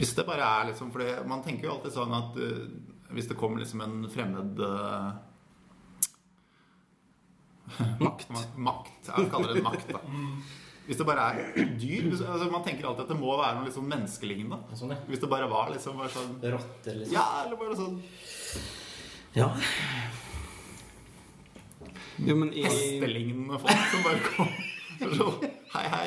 [0.01, 2.63] Hvis det bare er liksom For det- man tenker jo alltid sånn at uh,
[3.13, 4.59] hvis det kommer liksom en fremmed
[8.01, 8.29] Makt.
[8.57, 9.09] Makt.
[9.17, 10.01] Jeg kaller det makt, da.
[10.89, 13.67] Hvis det bare er dyr hvis- altså Man tenker alltid at det må være noe
[13.69, 14.77] liksom menneskelignende.
[14.79, 15.01] Sånn, ja.
[15.09, 17.13] Hvis det bare var liksom bare sånn Rotter, liksom.
[17.13, 17.99] Ja, eller bare sånn
[19.37, 19.49] Ja.
[22.19, 24.49] Jo, men i hestelignende folk som bare kom
[25.15, 26.07] sånn Hei, hei.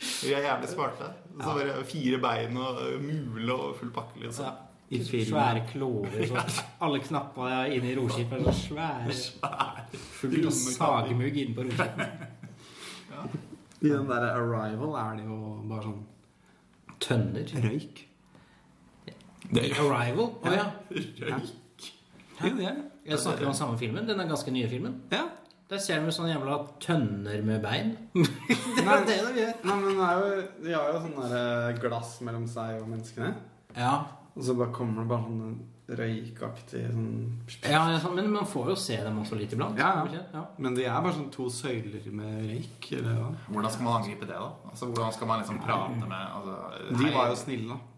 [0.00, 1.08] Vi er jævlig smarte.
[1.40, 4.44] Så bare fire bein og mule og full pakke, liksom.
[4.46, 4.52] ja.
[4.90, 4.98] I.
[5.06, 6.24] Svære klover.
[6.26, 9.18] Så alle knappa inne i roskipet er så svære.
[9.46, 12.08] Av sagemugg inne på roskipet.
[13.80, 15.36] I den der Arrival er det jo
[15.70, 16.00] bare sånn
[17.00, 17.54] Tønner.
[17.64, 18.02] røyk.
[19.06, 20.34] I Arrival?
[20.42, 20.66] Å ja.
[20.90, 21.54] Røyk.
[22.44, 22.80] Jo, er.
[23.06, 24.08] Jeg snakker om samme filmen.
[24.08, 25.00] Den er ganske nye filmen.
[25.12, 25.26] Ja.
[25.70, 27.92] Der ser vi sånne jævla tønner med bein.
[28.14, 29.52] det er det de gjør.
[29.68, 30.30] Nei, men jo,
[30.64, 33.34] de har jo sånne der glass mellom seg og menneskene.
[33.76, 33.92] Ja.
[34.34, 35.60] Og så bare kommer det bare sånn
[35.98, 37.06] røykaktig sånn
[37.64, 39.78] ja, ja, sånn, men man får jo se dem også litt iblant.
[39.78, 40.22] Ja, ja.
[40.34, 40.42] ja.
[40.62, 43.24] Men de er bare sånn to søyler med røyk, eller?
[43.48, 44.50] Hvordan skal man angripe det, da?
[44.70, 46.58] Altså, Hvordan skal man liksom prate med altså,
[47.00, 47.89] De var jo snille, da.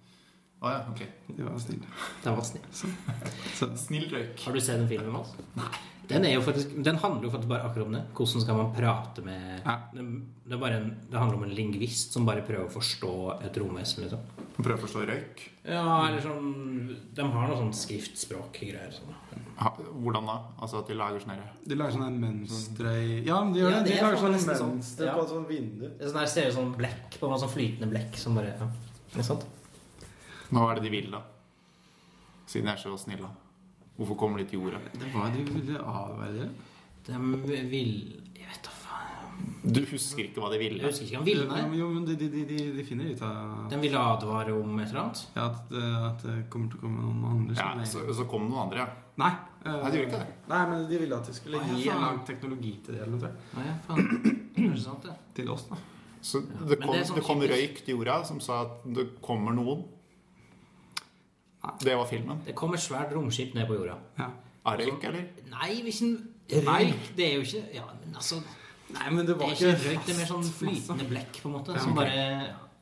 [0.63, 1.01] Å ja, ok.
[1.37, 1.81] De var snill.
[1.81, 1.95] snille.
[2.23, 2.67] Den var snill.
[3.59, 4.45] Så, Snill røyk.
[4.47, 5.33] Har du sett den filmen, Mats?
[6.09, 8.03] Den, er jo faktisk, den handler jo faktisk bare akkurat om det.
[8.15, 9.75] Hvordan skal man prate med Ja.
[9.95, 10.05] det,
[10.45, 13.13] det, er bare en, det handler om en lingvist som bare prøver å forstå
[13.47, 14.23] et romvesen, liksom.
[14.59, 15.43] Prøver å forstå røyk.
[15.65, 16.51] Ja, eller sånn
[17.17, 18.93] De har noe sånn skriftspråk-greier.
[18.93, 19.15] Sånn.
[19.63, 19.71] Ha,
[20.03, 20.37] hvordan da?
[20.63, 23.79] Altså at de lager sånn herre de lager sånne mønstre i Ja, de, gjør Ja,
[23.81, 23.85] det.
[23.85, 24.73] det de er lager sånne sånn.
[24.77, 25.15] mønstre Ja.
[25.17, 25.89] på et sånt vindu.
[25.99, 28.55] Det er sånn her ser ut som blekk på noe sånn flytende blekk som bare
[28.59, 28.69] ja.
[29.13, 29.47] Ikke sant?
[30.53, 31.23] Hva er det de vil, da?
[32.47, 33.29] Siden de er så snille.
[33.97, 34.81] Hvorfor kommer de til jorda?
[34.93, 36.51] Det var de ville avverge.
[37.07, 37.19] De
[37.71, 37.93] vil
[38.37, 39.47] Jeg vet da faen.
[39.75, 40.79] Du husker ikke hva de ville?
[40.83, 41.79] Jeg husker ikke hva de ville, nei.
[41.79, 45.01] Jo, men de, de, de, de, finner ut av De ville advare om et eller
[45.05, 45.23] annet.
[45.37, 48.27] ja, at, det- at det kommer til å komme noen andre Ja, er- så, så
[48.31, 48.89] kom noen andre, ja.
[49.23, 49.33] Nei.
[49.63, 50.37] Uh, Nei, de gjorde ikke det.
[50.51, 53.33] Nei, men de ville at de skulle gi en lang teknologi til det, eller noe.
[53.57, 54.07] Nei, ja, faen.
[54.57, 55.17] Det er sant, det.
[55.37, 55.77] Til oss, da.
[56.23, 59.09] Så det kom, ja, det sånn det kom røyk til jorda som sa at det
[59.23, 59.85] kommer noen.
[61.83, 62.41] Det var filmen.
[62.47, 63.95] Det kom et svært romskip ned på jorda.
[64.19, 64.29] Ja.
[64.67, 65.23] Røyk, eller?
[65.51, 66.17] Nei, hvis en
[66.53, 68.37] Røyk, det er jo ikke Ja, men altså
[68.93, 71.49] Nei, men det Det var er ikke røyk, det er mer sånn flytende blekk, på
[71.49, 71.79] en måte.
[71.81, 72.27] Som bare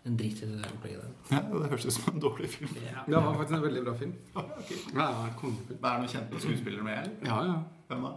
[0.07, 1.37] En drit i det der opplegget der.
[1.37, 2.71] Ja, det høres ut som en dårlig film.
[2.81, 3.03] Ja.
[3.07, 4.15] Det var faktisk en veldig bra film.
[4.35, 4.77] Ja, okay.
[4.95, 5.79] Ja, ja, kongefilm.
[5.83, 7.15] Det er noen kjente skuespillere med, eller?
[7.29, 7.59] Ja, ja.
[7.91, 8.13] Hvem da?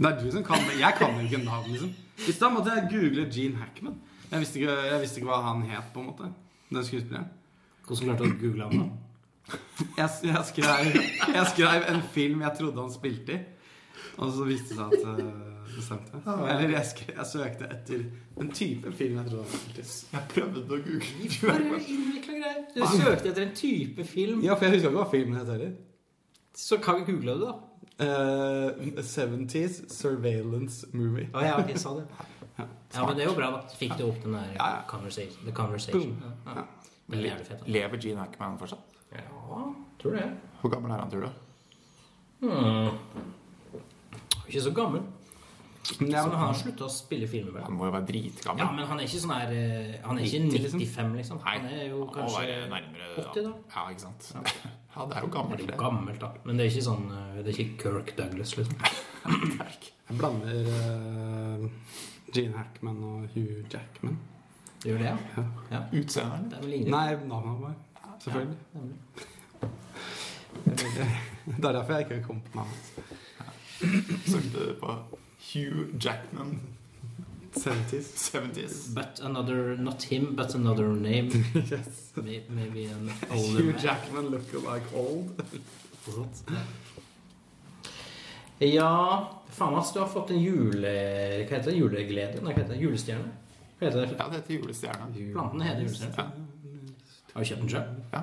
[0.00, 0.78] Det er du som kan det.
[0.80, 1.94] Jeg kan jo ikke navn, liksom.
[2.28, 3.98] I stad måtte jeg google Gene Hackman.
[4.30, 6.30] Jeg visste, ikke, jeg visste ikke hva han het, på en måte.
[6.70, 7.28] Den skuespilleren.
[7.90, 8.88] Hvordan klarte du å google ham, da?
[9.98, 10.98] Jeg, jeg, skrev,
[11.34, 13.40] jeg skrev en film jeg trodde han spilte i,
[14.20, 15.30] og så viste det seg at øh,
[15.70, 16.20] det stemte.
[16.36, 18.04] Eller jeg, skrev, jeg søkte etter
[18.44, 19.88] en type film jeg trodde han spilte i.
[20.12, 21.80] Jeg prøvde å google.
[22.74, 25.72] Du søkte etter en type film, Ja, for jeg husker ikke hva filmen het heller.
[26.54, 27.56] så kan googla du, da.
[28.00, 31.28] Uh, 70s Surveillance Movie.
[31.34, 32.06] Oh, ja, okay, sa det.
[32.58, 32.64] Ja.
[32.94, 33.60] Ja, men det er jo bra, da.
[33.76, 34.80] Fikk du opp den der Ja, ja.
[34.88, 36.14] conversation, The Conversation.
[36.20, 36.36] Boom.
[36.56, 36.64] Ja,
[37.10, 37.68] Det fett.
[37.68, 38.98] Lever Gene Hackman fortsatt?
[39.10, 39.62] Ja,
[40.00, 40.26] tror det.
[40.60, 41.30] Hvor gammel er han, tror du?
[42.40, 43.24] Hmm.
[44.46, 45.02] Ikke så gammel.
[45.98, 47.62] Men han har slutta å spille filmer.
[47.64, 48.62] Han må jo være dritgammel.
[48.62, 50.82] Ja, men han er ikke sånn her eh, Han er ikke 90, liksom.
[50.84, 51.40] 95, liksom.
[51.46, 53.52] Han er jo kanskje nærmere 80, da.
[53.74, 54.28] Ja, ikke sant.
[54.36, 56.30] Ja, det er jo Det gammelt, er jo gammelt, da.
[56.44, 58.84] Men det er ikke sånn eh, Det er ikke Kirk Douglas, liksom.
[60.10, 61.96] jeg blander uh,
[62.30, 64.20] Gene Hackman og Hugh Jackman.
[64.82, 65.16] Det gjør det, ja?
[65.70, 65.78] Ja.
[66.56, 67.74] er ingen Nei, navnet bare.
[68.20, 68.58] Selvfølgelig.
[71.60, 72.76] Det er derfor jeg ikke kom på navnet.
[74.26, 74.86] Søkte på
[75.52, 76.60] Hugh Jackman
[77.56, 78.14] 70s.
[78.14, 78.94] 70s.
[78.94, 81.28] But another Not him, but another name.
[81.54, 82.12] yes.
[82.16, 83.82] Maybe, Maybe an older Hugh man.
[83.82, 85.42] Jackman look like old.
[88.58, 90.88] Ja Faen, ass, du har fått en jule...
[91.48, 91.76] Hva heter det?
[91.76, 92.40] Juleglede?
[92.44, 92.82] Nei, hva heter det?
[92.84, 93.32] Julestjerne?
[93.80, 94.16] Heter det?
[94.18, 95.06] Ja, det heter Julestjerna.
[95.32, 96.46] Planten heter julestjerne.
[97.34, 97.92] Har du kjøpt den sjøl?
[98.12, 98.22] Ja.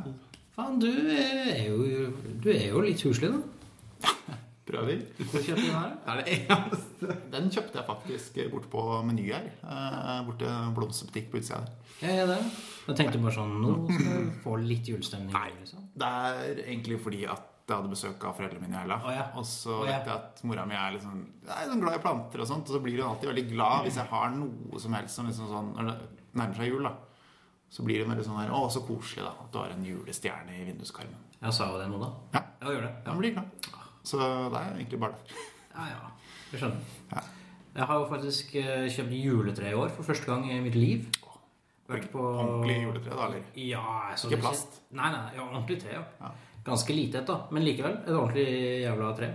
[0.58, 2.12] Faen, du er jo
[2.44, 3.40] Du er jo litt huslig, da.
[4.68, 5.00] Prøver.
[5.32, 5.94] Hvor kjøpte du den her?
[6.04, 7.18] Det er det eneste.
[7.34, 9.46] Den kjøpte jeg faktisk borte på Meny her.
[9.64, 11.76] eh, Borte blomsterbutikk på utsida der.
[12.02, 12.40] Ja, ja, det.
[12.88, 15.32] Jeg tenkte bare sånn Nå skal du få litt julestemning.
[15.34, 15.50] Nei.
[15.62, 15.88] Liksom.
[15.98, 18.98] Det er egentlig fordi at jeg hadde besøk av foreldrene mine i helga.
[19.04, 19.26] Oh, ja.
[19.40, 19.98] Og så oh, ja.
[19.98, 22.70] vet jeg at mora mi er liksom, er sånn glad i planter og sånt.
[22.70, 25.52] Og så blir hun alltid veldig glad hvis jeg har noe som helst som liksom
[25.52, 25.96] sånn Når det
[26.40, 26.94] nærmer seg jul, da.
[27.68, 29.34] Så blir hun veldig sånn her Å, så koselig, da.
[29.44, 31.26] At du har en julestjerne i vinduskarmen.
[31.42, 32.12] Jeg sa jo det nå, da.
[32.38, 32.44] Ja.
[32.62, 32.94] Ja, gjør det.
[33.04, 33.72] Ja, hun blir glad.
[34.08, 35.46] Så det er egentlig bare det.
[35.76, 36.34] Ja, ja.
[36.54, 36.92] Jeg skjønner.
[37.12, 37.28] Ja.
[37.78, 41.06] Jeg har jo faktisk eh, kjøpt juletre i år for første gang i mitt liv.
[41.88, 43.44] Vært på Ordentlig juletre, da, eller?
[43.60, 43.84] Ja,
[44.16, 44.80] Ikke plast?
[44.96, 46.32] Nei, nei, ja, ordentlig tre, ja.
[46.68, 47.38] Ganske lite et, da.
[47.56, 48.48] Men likevel et ordentlig
[48.84, 49.30] jævla tre.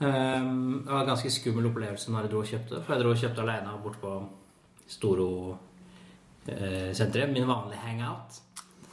[0.00, 2.74] Ehm, det var en ganske skummel opplevelse når jeg dro og kjøpte.
[2.84, 4.10] For jeg dro og kjøpte alene bort på
[4.88, 7.32] Storo-senteret.
[7.32, 8.30] min vanlige hangout.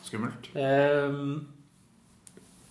[0.04, 0.50] Skummelt.
[0.56, 1.48] Ehm,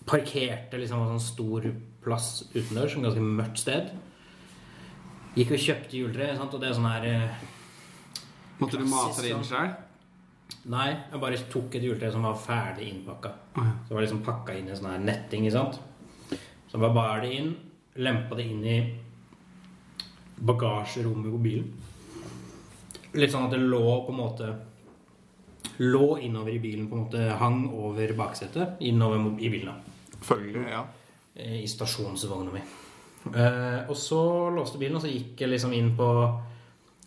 [0.05, 1.61] parkerte liksom en sånn stor
[2.03, 3.85] plass utendørs, en ganske mørkt sted.
[5.35, 6.53] Gikk og kjøpte juletre, sant?
[6.53, 7.29] og det er sånn her eh,
[8.59, 9.69] Måtte du mate det inn sjøl?
[10.65, 13.31] Nei, jeg bare tok et juletre som var ferdig innpakka.
[13.55, 13.63] ja.
[13.85, 15.79] Så det var liksom pakka inn i sånn her netting, ikke sant.
[16.71, 17.51] Så bare bar det inn,
[18.01, 18.77] lempa det inn i
[20.45, 21.67] bagasjerommet på bilen.
[23.15, 24.55] Litt sånn at det lå på en måte
[25.83, 28.77] Lå innover i bilen, på en måte hang over baksetet.
[28.87, 30.19] Innover i bilen, da.
[30.23, 30.85] Følgelig, ja.
[31.35, 32.61] Eh, I stasjonsvogna mi.
[33.33, 34.21] Eh, og så
[34.55, 36.07] låste bilen, og så gikk jeg liksom inn på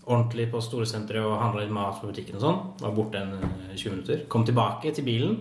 [0.09, 2.59] ordentlig på storesenteret og handla litt mat på butikken og sånn.
[2.81, 4.25] Var borte en eh, 20 minutter.
[4.33, 5.39] Kom tilbake til bilen.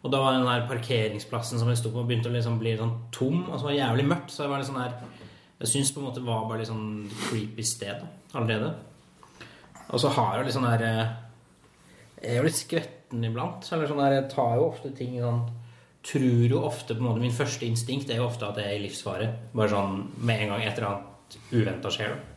[0.00, 2.94] Og da var den der parkeringsplassen som jeg sto på, begynte å liksom bli sånn
[3.14, 3.42] tom.
[3.50, 4.32] Og så var det jævlig mørkt.
[4.32, 4.94] Så jeg var litt sånn her
[5.60, 8.00] Jeg syns på en måte det var bare litt sånn creepy sted
[8.32, 8.70] allerede.
[9.90, 11.12] Og så har jeg litt sånn der eh,
[12.22, 13.68] Jeg er jo litt skvetten iblant.
[13.70, 15.44] Eller sånn der, Jeg tar jo ofte ting sånn
[16.00, 18.78] Tror jo ofte på en måte Min første instinkt er jo ofte at jeg er
[18.78, 19.30] i livsfare.
[19.52, 22.14] Bare sånn med en gang et eller annet uventa skjer.
[22.16, 22.29] da.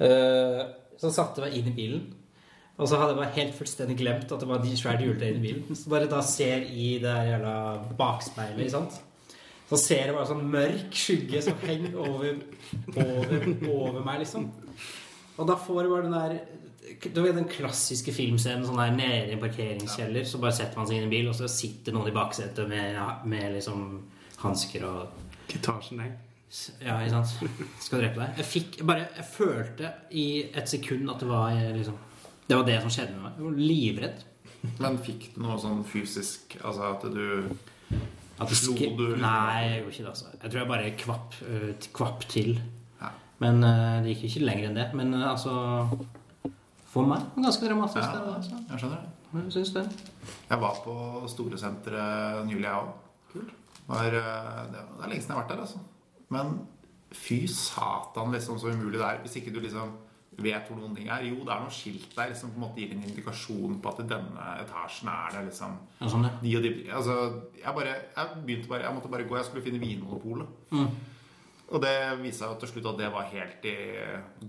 [0.00, 0.62] Eh,
[1.00, 2.02] Så satte jeg meg inn i bilen.
[2.80, 5.44] Og så hadde jeg bare helt fullstendig glemt at det var de svære juletreene i
[5.44, 5.76] bilen.
[5.76, 7.54] Så bare da ser i det der jævla
[7.98, 8.98] bakspeilet, sant.
[9.70, 12.40] Så ser jeg bare sånn mørk skygge som henger over,
[12.96, 14.48] over, over meg, liksom.
[15.38, 16.40] Og da får jeg bare den der
[17.14, 20.88] Du vet den klassiske filmscenen sånn der nede i en parkeringskjeller, så bare setter man
[20.88, 22.98] seg inn i en bil, og så sitter noen i baksetet med,
[23.30, 23.84] med liksom
[24.42, 26.16] hansker og Gitarsen deg.
[26.82, 27.52] Ja, ikke sant?
[27.78, 28.40] Skal drepe deg.
[28.40, 31.98] Jeg fikk jeg bare Jeg følte i et sekund at det var eh, liksom
[32.48, 33.36] Det var det som skjedde med meg.
[33.38, 34.24] Jeg var livredd.
[34.82, 37.22] Men fikk du noe sånn fysisk Altså at du
[38.40, 39.06] At Slo du?
[39.20, 40.10] Nei, jeg gjorde ikke det.
[40.14, 41.70] altså Jeg tror jeg bare kvapp, øh,
[42.00, 42.50] kvapp til.
[43.00, 43.12] Ja.
[43.44, 44.88] Men øh, det gikk ikke lenger enn det.
[44.96, 45.54] Men øh, altså
[46.90, 48.02] For meg ganske dramatisk.
[48.02, 48.58] Ja, det, altså.
[48.72, 49.14] jeg skjønner det.
[49.30, 49.86] Jeg syns det.
[50.50, 50.94] Jeg var på
[51.30, 52.90] Storesenteret nylig, jeg òg.
[53.90, 54.22] Eh, det
[54.74, 55.78] det er lenge siden jeg har vært der, altså.
[56.30, 56.60] Men
[57.10, 59.20] fy satan, liksom, så umulig det er.
[59.24, 59.96] Hvis ikke du liksom
[60.40, 61.24] vet hvor noen ting er.
[61.28, 64.02] Jo, det er noen skilt der som på en måte gir en indikasjon på at
[64.04, 66.32] i denne etasjen er det liksom Ja, sånn, ja.
[66.40, 67.16] de og de Altså,
[67.60, 69.36] jeg bare Jeg begynte bare Jeg måtte bare gå.
[69.36, 70.54] Jeg skulle finne Vinmonopolet.
[70.72, 70.90] Mm.
[71.70, 73.76] Og det viste seg jo til slutt at det var helt i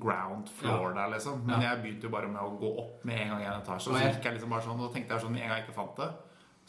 [0.01, 1.43] ground floor der, liksom.
[1.45, 3.91] Men jeg begynte jo bare med å gå opp med en gang i en etasje.
[3.91, 5.59] Og så gikk jeg liksom bare sånn, og da tenkte jeg sånn med en gang
[5.59, 6.07] jeg ikke fant det,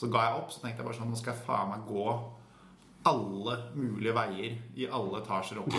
[0.03, 0.53] så ga jeg opp.
[0.53, 2.05] Så tenkte jeg bare sånn Nå skal jeg faen meg gå
[3.09, 5.77] alle mulige veier i alle etasjer opp.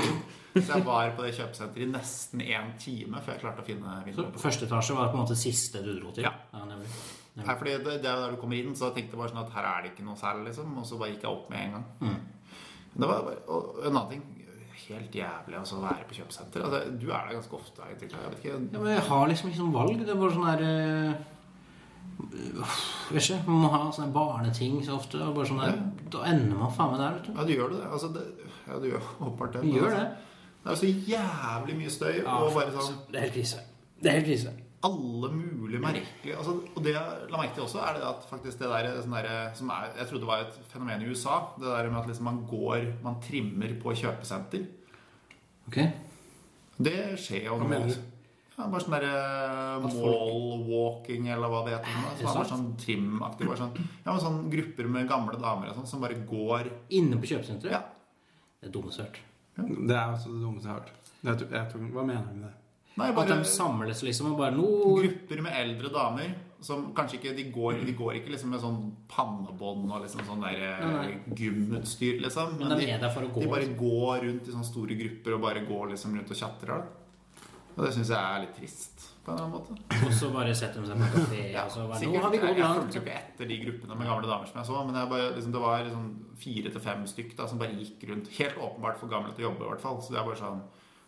[0.53, 4.15] Så jeg var på det kjøpesenteret i nesten én time før jeg klarte å finne
[4.15, 6.27] Så første etasje var på en måte siste du dro til?
[6.27, 6.35] Ja.
[6.53, 6.91] nemlig.
[7.33, 9.55] Nei, fordi det, det er der du kommer inn, så jeg tenkte bare sånn at
[9.55, 10.75] her er det ikke noe særlig, liksom.
[10.77, 11.87] Og så bare gikk jeg opp med en gang.
[12.03, 12.19] Mm.
[12.93, 14.29] Det var bare, og en annen ting
[14.83, 16.63] Helt jævlig altså, å være på kjøpesenter.
[16.65, 17.85] Altså, du er der ganske ofte.
[17.87, 20.01] Jeg, jeg Ja, men jeg har liksom ikke noe valg.
[20.01, 21.21] Det er bare sånn her eh,
[22.19, 23.39] Vet ikke.
[23.47, 25.21] Man må ha sånne barneting så ofte.
[25.25, 25.79] Og bare sånn der,
[26.13, 27.31] Da ender man faen meg der, vet du.
[27.37, 27.81] Ja, du gjør det.
[27.89, 28.27] Altså, det
[28.67, 29.63] ja, du gjør åpenbart det.
[29.63, 30.33] Men gjør altså, det.
[30.63, 32.13] Det er så jævlig mye støy.
[32.21, 33.63] Ja, og bare sånn Det er helt krise.
[33.99, 34.53] Det er helt krise.
[34.83, 38.59] alle mulige merkelige altså, Og det jeg la merke til også, er det at faktisk
[38.59, 41.37] det der, sånn der som er, Jeg trodde var et fenomen i USA.
[41.55, 44.65] Det der med at liksom man går Man trimmer på kjøpesenter.
[45.67, 45.77] Ok.
[46.83, 47.79] Det skjer jo nå.
[48.57, 49.13] Ja, bare sånn derre
[49.85, 51.93] At folk- mall-walking, eller hva det heter.
[51.93, 53.47] Som det er bare sånn trimaktig.
[53.49, 53.75] Bare sånn,
[54.05, 57.71] ja, men sånn grupper med gamle damer og sånn, som bare går Inne på kjøpesenteret?
[57.71, 57.81] Ja.
[58.61, 59.87] Det er dummeste jeg har hørt.
[59.87, 60.91] Det er også det dummeste jeg har hørt.
[61.23, 62.53] Jeg tror- jeg tror- Hva mener du med det?
[62.95, 67.35] Nei, At de samles liksom og bare noe grupper med eldre damer som kanskje ikke
[67.35, 71.19] De går, de går ikke liksom med sånn pannebånd og liksom sånn der Nei, nei.
[71.33, 72.59] gymutstyr, liksom.
[72.59, 73.41] Men de er der for å gå.
[73.41, 76.83] de bare går rundt i sånne store grupper og bare går liksom rundt og tjatrer.
[77.73, 80.03] Og det syns jeg er litt trist, på en eller annen måte.
[80.05, 82.13] Og så bare setter de seg på kafé ja, så sikkert.
[82.13, 84.59] Nå har vi gått jeg fulgte jo ikke etter de gruppene med gamle damer som
[84.61, 86.07] jeg så, men jeg bare, liksom, det var liksom
[86.43, 88.31] fire til fem stykk da, som bare gikk rundt.
[88.37, 89.99] Helt åpenbart for gamle til å jobbe, i hvert fall.
[90.05, 90.63] Så det er bare sånn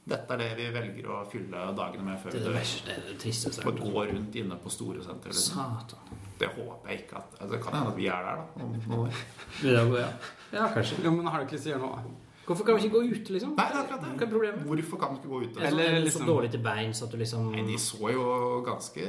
[0.06, 2.86] Dette er det vi velger å fylle dagene med før Det er det verste.
[2.86, 3.80] Det er det tristeste hørt.
[3.82, 5.34] gå rundt inne på store sentre.
[5.34, 5.56] Liksom.
[5.58, 6.20] Satan.
[6.38, 8.66] Det håper jeg ikke at altså, Det kan hende at vi er der, da.
[8.66, 9.24] Om noen år.
[9.62, 10.12] Det ja?
[10.54, 11.02] Ja, kanskje.
[11.04, 12.25] Jo, men har du ikke lyst til å gjøre noe?
[12.46, 13.56] Hvorfor kan vi ikke gå ute, liksom?
[13.58, 14.10] Nei, det er akkurat det.
[14.20, 14.66] Hva er problemet?
[14.70, 15.60] Hvorfor kan vi ikke gå ute?
[15.60, 18.26] Eller, Eller er liksom- så dårlig til beins at du liksom Nei, de så jo
[18.66, 19.02] ganske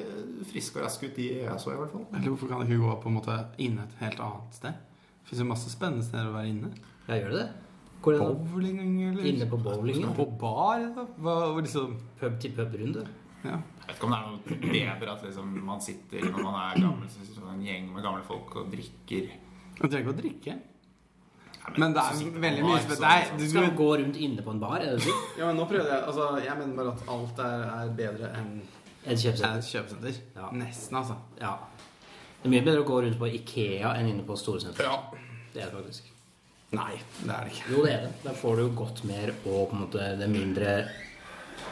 [0.52, 2.06] friske og raske ut, de jeg så i hvert fall.
[2.14, 4.72] Eller hvorfor kan ikke gå på en måte inne et helt annet sted?
[4.72, 6.72] Det fins jo masse spennende steder å være inne.
[7.08, 7.50] Ja, gjør det det?
[8.02, 8.50] Hvor er det?
[8.52, 8.78] Bowling,
[9.10, 10.14] eller Inne på bowlingen?
[10.14, 11.04] På bar, da?
[11.18, 13.06] Hva, liksom Pub-til-pub-runde?
[13.44, 13.56] Ja.
[13.86, 16.80] Jeg vet ikke om det er noe bedre at liksom, man sitter når man er
[16.80, 19.28] gammel, så sånn en gjeng med gamle folk og drikker.
[19.76, 20.56] Du trenger ikke å drikke.
[21.76, 22.96] Men det er veldig mye spennende.
[22.96, 24.76] sånn- sånn- Skal man gå rundt inne på en bar?
[24.80, 25.14] Er det det?
[25.38, 28.62] Ja, men nå prøvde jeg Altså, jeg mener bare at alt er, er bedre enn
[29.06, 29.58] Et kjøpesenter?
[29.58, 30.20] et kjøpesenter.
[30.36, 30.50] Ja.
[30.52, 31.16] Nesten, altså.
[31.40, 31.56] Ja.
[32.42, 34.80] Det er mye bedre å gå rundt på Ikea enn inne på Storesenteret.
[34.86, 35.00] Ja.
[35.54, 36.02] Det er det faktisk.
[36.72, 37.70] Nei, det er det ikke.
[37.70, 38.12] Jo, det er det.
[38.24, 40.88] Der får du jo godt mer og på en måte det mindre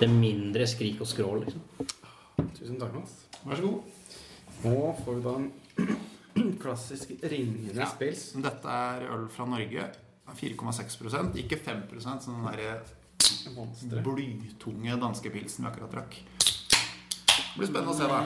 [0.01, 1.61] Det mindre skrik og skrål, liksom.
[2.59, 3.13] Tusen takk, Mats.
[3.47, 3.83] Vær så god.
[4.65, 5.53] Nå får vi da en
[6.63, 7.87] klassisk ringende Ja.
[7.91, 8.33] spils.
[8.43, 9.91] Dette er øl fra Norge.
[10.35, 16.17] 4,6% ikke 5% sånn den der blytunge danske pilsen vi akkurat drakk.
[16.17, 18.23] Det blir spennende å se, da.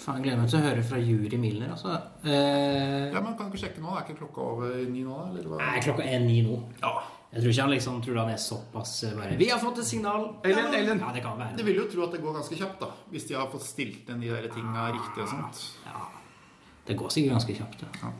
[0.00, 1.94] Faen, jeg gleder meg til å høre fra Juri Milner, altså.
[2.24, 3.92] Eh, Ja, men Kan du ikke sjekke nå?
[3.96, 5.16] Er ikke klokka over ni nå?
[5.16, 5.58] da, Eller hva?
[5.60, 6.58] Nei, klokka er ni nå.
[6.82, 6.92] Ja.
[7.32, 9.86] Jeg tror ikke han liksom tror han er såpass eh, bare Vi har fått et
[9.86, 10.24] signal!
[10.44, 10.98] Ellen, Ellen.
[11.00, 11.64] Ja, det kan Du være.
[11.68, 12.90] vil jo tro at det går ganske kjapt, da.
[13.12, 15.62] Hvis de har fått stilt inn de der tinga riktig og sånt.
[15.86, 16.08] Ja.
[16.86, 17.84] Det går sikkert ganske kjapt.
[18.02, 18.10] Ja.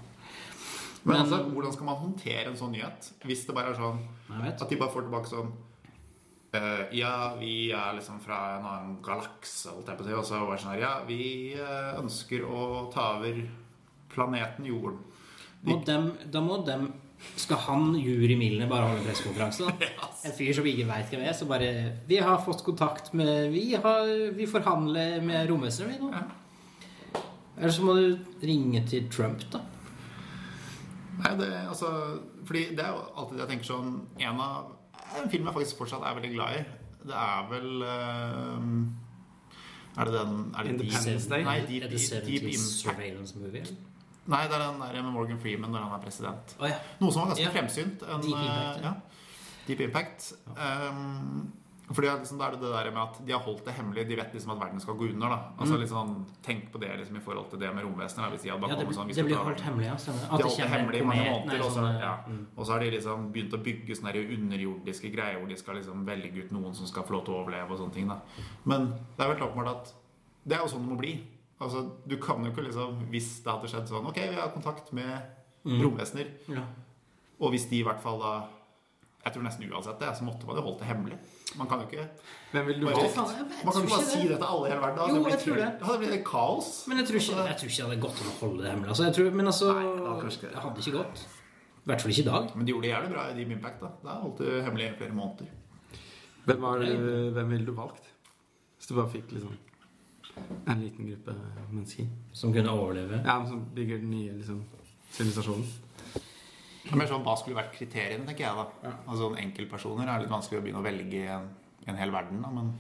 [1.02, 3.10] Men, Men- altså, hvordan skal man håndtere en sånn nyhet?
[3.24, 4.00] Hvis det bare er sånn
[4.44, 5.52] at de bare får tilbake sånn
[6.54, 10.12] uh, Ja, vi er liksom fra en annen galakse, holdt jeg på å si.
[10.18, 13.40] Og så bare sånn her Ja, vi eh, ønsker å ta over
[14.12, 14.98] planeten Jorden.
[15.62, 16.92] Må dem, da må dem
[17.36, 19.66] Skal han Juri Milne, bare holde pressekonferanse?
[19.68, 19.90] da?
[20.28, 21.70] En fyr som ikke veit hvem er, så bare
[22.08, 26.12] Vi har fått kontakt med Vi, har, vi forhandler med romvesenet, vi nå.
[26.12, 26.26] Ja.
[27.60, 29.60] Eller så må du ringe til Trump, da.
[31.20, 31.90] Nei, det, altså,
[32.48, 33.90] fordi det er jo alltid det jeg tenker sånn
[34.24, 34.70] En av
[35.20, 36.62] En film jeg faktisk fortsatt er veldig glad i,
[37.10, 38.62] det er vel uh,
[40.00, 41.44] Er det den er det Independence Deep- Day?
[41.44, 42.64] Nei, Er det Deep 70s Impact.
[42.78, 43.64] Surveillance Movie?
[44.30, 46.52] Nei, det er den der med Morgan Freeman når han er president.
[46.60, 46.76] Oh, ja.
[47.00, 47.50] Noe som var ganske Ja.
[47.56, 48.02] fremsynt.
[48.06, 48.92] En, Deep Impact, eh, ja.
[48.92, 48.92] ja.
[49.66, 50.32] Deep Impact.
[50.54, 51.52] Um,
[51.94, 54.06] fordi liksom, Da er det det der med at de har holdt det hemmelig.
[54.08, 55.28] De vet liksom at verden skal gå under.
[55.28, 55.80] da Altså Mm.
[55.80, 58.30] litt sånn, Tenk på det liksom i forhold til det med romvesenet.
[58.30, 59.96] Hvis de hadde bare ja det, sånn det blir holdt hemmelig, ja.
[59.96, 60.22] Stemmer.
[60.32, 61.60] At de holdt det hemmelig i mange måneder.
[61.60, 62.14] Og så, sånn, ja.
[62.26, 62.46] mm.
[62.56, 66.44] har de liksom begynt å bygge sånne her underjordiske greier hvor de skal liksom velge
[66.44, 67.70] ut noen som skal få lov til å overleve.
[67.70, 68.20] og sånne ting da
[68.64, 69.92] Men det er vel åpenbart at
[70.46, 71.24] det er jo sånn det må bli.
[71.60, 74.92] Altså, Du kan jo ikke liksom Hvis det hadde skjedd sånn Ok, vi har kontakt
[74.92, 75.22] med
[75.66, 75.82] Mm.
[75.82, 76.26] romvesener.
[76.48, 76.62] Ja.
[77.38, 78.46] Og hvis de i hvert fall da
[79.24, 81.16] Jeg tror nesten uansett det, så måtte man jo holdt det hemmelig.
[81.58, 82.06] Man kan jo ikke
[82.54, 83.08] Men vil du Bare-?
[83.12, 84.38] Faen, Man kan ikke bare si det.
[84.38, 84.96] til alle i hele verden.
[84.96, 85.08] da.
[85.08, 85.68] Jo, Det blir jeg tror det.
[85.80, 86.70] Ja, det blir helt kaos.
[86.88, 88.88] Men jeg tror ikke, jeg tror ikke det hadde gått an å holde det hemmelig.
[88.94, 91.18] Altså, jeg tror, men altså Nei, det hadde ikke- hadde ikke gått.
[91.80, 92.56] I hvert fall ikke i dag.
[92.56, 93.80] Men de gjorde det jævlig bra i Deep Impact.
[93.80, 93.88] da.
[94.04, 95.46] Da holdt det hemmelig i flere måneder.
[96.46, 96.78] Hvem, var,
[97.36, 98.04] hvem ville du valgt?
[98.78, 99.52] Hvis du bare fikk liksom
[100.66, 101.34] en liten gruppe
[101.70, 102.06] mennesker.
[102.32, 103.20] Som kunne overleve.
[103.24, 104.62] Ja, men Som bygger den nye liksom,
[105.12, 105.66] sivilisasjonen.
[106.82, 108.54] Det er mer sånn, Hva skulle vært kriteriene, tenker jeg.
[108.56, 108.66] da.
[108.88, 108.92] Ja.
[109.12, 111.48] Altså Enkeltpersoner er litt vanskelig å begynne å velge i en,
[111.86, 112.40] en hel verden.
[112.42, 112.70] da, men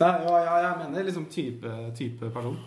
[0.00, 2.58] Er, ja, ja, jeg mener liksom type, type person.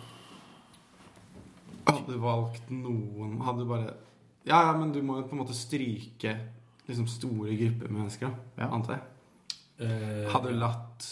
[1.86, 3.94] Hadde du valgt noen Hadde du bare
[4.46, 6.34] Ja, ja, men du må jo på en måte stryke
[6.88, 8.68] liksom store grupper med mennesker, da, Ja.
[8.74, 9.02] antar jeg.
[9.86, 11.06] Eh, Hadde du latt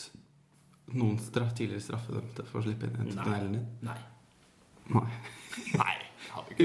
[0.95, 3.66] noen straff, tidligere straffedømte få slippe inn i tunnelen din?
[3.87, 3.99] Nei,
[4.89, 5.05] Nei.
[5.76, 5.95] nei.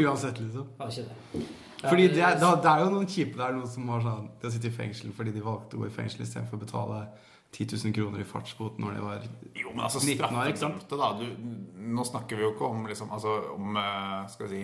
[0.02, 0.68] Uansett, liksom.
[0.80, 1.46] hadde ikke det.
[1.84, 4.54] Fordi det er, det er jo noen kjipe der, noen som har sånn De har
[4.56, 7.00] sittet i fengsel fordi de valgte å gå i fengsel istedenfor å betale
[7.54, 9.26] 10 000 kroner i fartsbot når de var
[9.60, 11.10] Jo, men altså 19 år, straffedømte, da.
[11.20, 14.62] Du, nå snakker vi jo ikke om liksom, altså, om eh, skal vi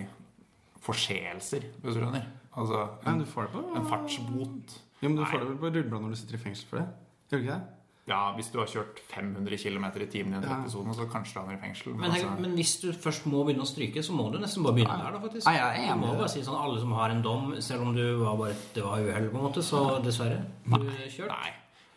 [0.80, 2.24] forseelser, hvis du skjønner.
[2.56, 4.78] Altså Nei, en, du får det på en fartsbot.
[5.00, 5.28] Jo, men du Nei.
[5.30, 6.86] får det vel på rullebladet når du sitter i fengsel for det?
[7.30, 7.79] Gjør du ikke det?
[8.10, 10.48] Ja, hvis du har kjørt 500 km i timen i en Ja.
[10.48, 11.92] trappesone, så kanskje du havner i fengsel.
[11.94, 14.64] Men, men, altså, men hvis du først må begynne å stryke, så må du nesten
[14.66, 15.46] bare begynne der, da, faktisk.
[15.46, 18.36] Nei, jeg må bare si sånn alle som har en dom, selv om du var
[18.36, 20.42] bare det var uhell, på en måte, så dessverre.
[20.66, 21.28] Du kjørt.
[21.28, 21.52] Nei.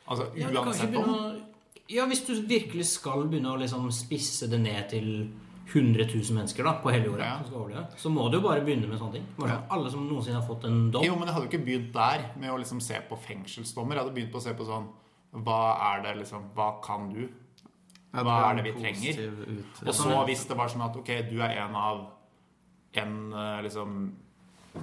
[0.07, 1.41] Altså, Ja, uansett om begynne å
[1.89, 5.29] Ja, hvis du virkelig skal begynne å liksom spisse det ned til
[5.73, 7.37] 100 000 mennesker da, på hele jorda, Ja.
[7.39, 9.25] som skal overleve, så må du jo bare begynne med sånne ting.
[9.37, 11.03] Bare sånn, Alle som noensinne har fått en dom.
[11.03, 13.95] Jo, men jeg hadde jo ikke begynt der med å liksom se på fengselsdommer.
[13.95, 14.87] Jeg hadde begynt på å se på sånn
[15.33, 15.61] Hva
[15.91, 17.23] er det liksom Hva kan du?
[18.13, 19.23] Hva er det vi trenger?
[19.87, 22.03] Og så hvis det var sånn at ok, du er en av
[23.01, 23.95] en eh, liksom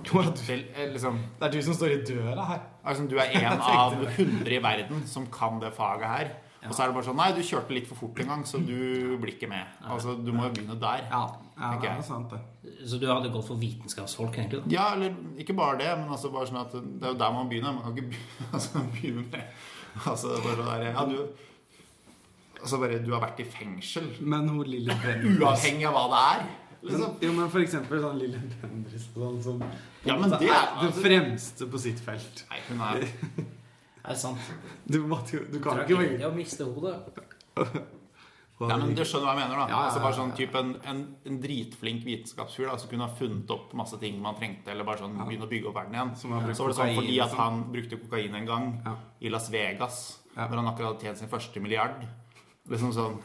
[0.05, 2.61] til, eh, liksom Det er du som står i døra her.
[2.85, 6.31] Altså, du er en av 100 i verden som kan det faget her.
[6.69, 8.61] Og så er det bare sånn Nei, du kjørte litt for fort en gang, så
[8.61, 9.79] du blir ikke med.
[9.81, 11.07] Altså, Du må jo begynne der.
[11.09, 11.23] Ja,
[11.57, 12.77] ja det er sant, det.
[12.87, 14.63] Så du hadde gått for vitenskapsfolk, egentlig?
[14.67, 14.73] da?
[14.75, 17.49] Ja, eller ikke bare det, men altså bare sånn at det er jo der man
[17.49, 17.77] begynner.
[17.79, 19.41] Man kan ikke begynne, altså, begynne med
[20.11, 21.29] Altså bare sånn der Ja, du
[22.61, 24.11] Altså bare Du har vært i fengsel.
[24.21, 26.43] Men hun lille Bendriss Uavhengig av hva det er.
[26.45, 27.15] men, Liksom.
[27.25, 29.63] Jo, men for eksempel sånn lille Bendriss sånn som
[30.05, 32.45] Ja, men det er- det fremste på sitt felt.
[32.51, 33.09] Nei, hun er
[34.05, 34.39] Er det sant?
[34.89, 36.97] Du, måtte du kan ikke ikke Tragedie velge å miste hodet.
[38.69, 39.63] Ja, men Du skjønner hva jeg mener, da?
[39.63, 43.07] Ja, ja, ja, Altså bare sånn type en, en, en dritflink vitenskapsfyr da, som kunne
[43.09, 45.95] ha funnet opp masse ting man trengte, eller bare sånn begynne å bygge opp verden
[45.97, 46.11] igjen.
[46.21, 47.41] Som Så var det sånn kokain, fordi at liksom.
[47.41, 48.97] han brukte kokain en gang Ja.
[49.21, 50.47] i Las Vegas, Ja.
[50.49, 52.05] når han akkurat hadde tjent sin første milliard.
[52.69, 53.17] Liksom sånn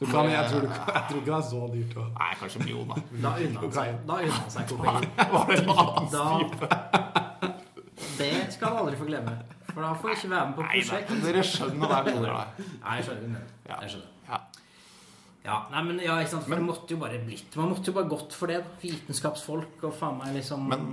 [0.00, 2.12] Du kan, jeg, tror du, jeg tror ikke det er så dyrt Også.
[2.18, 2.94] Nei, kanskje en million, da.
[3.22, 5.04] Da unna han seg, da unna han seg kokain.
[5.36, 7.52] Var det en annen Da,
[8.18, 9.36] det skal han aldri få glemme.
[9.72, 12.32] For da får ikke være med på Nei, da, dere skjønner hva jeg mener.
[12.82, 13.28] Nei, jeg skjønner.
[13.38, 13.44] det.
[13.72, 14.08] Jeg skjønner.
[14.32, 14.40] Ja.
[15.44, 17.96] Ja, nei, men ja, ikke sant, for det måtte jo bare blitt Man måtte jo
[17.96, 18.60] bare gått for det.
[18.62, 18.76] da.
[18.82, 20.84] Vitenskapsfolk og faen meg liksom Men-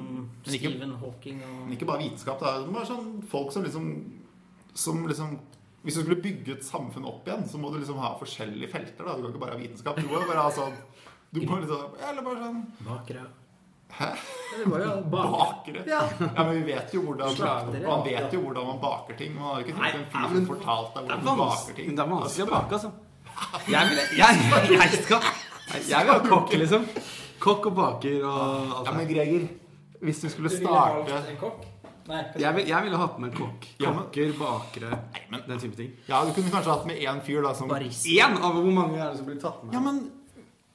[0.45, 2.39] men ikke- Stephen Hawking og Men ikke bare vitenskap.
[2.39, 3.85] Det er bare sånn folk som liksom,
[4.73, 5.39] som liksom
[5.85, 9.05] Hvis du skulle bygge et samfunn opp igjen, så må du liksom ha forskjellige felter.
[9.05, 9.15] Da.
[9.15, 9.95] Du kan ikke bare ha vitenskap.
[9.95, 10.73] Du må bare ha sånn
[11.31, 13.25] du må liksom, Eller bare sånn bakere.
[13.89, 14.09] Hæ?
[15.09, 15.85] Bakere.
[15.87, 16.01] Ja.
[16.19, 17.87] Ja, men vi vet jo hvordan Slaktere.
[17.87, 19.35] Man vet jo hvordan man baker ting.
[19.35, 21.95] Man har ikke tenkt en fyr som fortalte deg hvordan du baker ting.
[21.95, 22.91] det er vanskelig å bake, altså.
[23.69, 25.27] Jeg vil, jeg, jeg skal
[25.89, 26.85] Jeg vil ha kokk, liksom.
[27.39, 28.95] Kokk og baker og alt Ja, det.
[28.97, 29.47] men Greger,
[30.01, 31.21] hvis du skulle ville starte?
[32.09, 33.65] Nei, Jeg, vil, jeg hatt med en kokk.
[33.77, 35.91] Ja, Kokker, bakere, Nei, men den type ting.
[36.09, 37.69] Ja, du kunne kanskje hatt med én fyr da som.
[37.69, 39.75] Én av hvor mange er det som blir tatt med?
[39.77, 39.99] Ja, men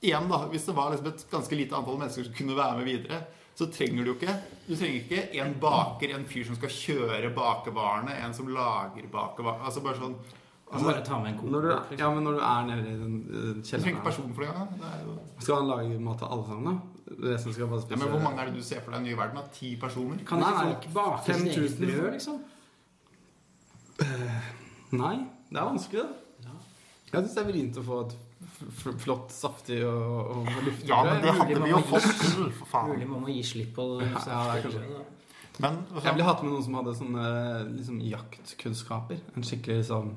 [0.05, 2.87] igjen da, hvis det var liksom et ganske lite antall mennesker som kunne være med
[2.93, 4.33] videre, så trenger du jo ikke
[4.67, 9.69] Du trenger ikke en baker, en fyr som skal kjøre bakevarene, en som lager bakevarene
[9.69, 10.17] Altså bare sånn
[10.73, 13.19] Må bare ta med en Når du, ja, men når du er nede i den
[13.29, 14.65] uh, kjelleren person for det.
[14.81, 16.75] Det er jo Skal han lage mat til alle sammen, da?
[17.29, 19.09] Resten skal bare ja, Men hvor mange er det du ser for deg i den
[19.13, 19.49] nye verden?
[19.55, 20.25] Ti personer?
[20.27, 22.43] Kan Nei, ikke folk bake sitt 5000 eget brød, liksom?
[25.05, 25.17] Nei,
[25.51, 26.55] det er vanskelig, da.
[27.15, 28.15] Jeg syns det er vrient å få et
[29.03, 32.91] flott, saftig og, og luftig Ja, men det hadde vi jo fått til, for faen.
[32.91, 35.05] Mulig man må gi slipp på Ja, det er kanskje
[35.63, 37.27] Men Jeg ville hatt med noen som hadde sånne
[37.77, 39.21] liksom, jaktkunnskaper.
[39.39, 40.11] En skikkelig sånn,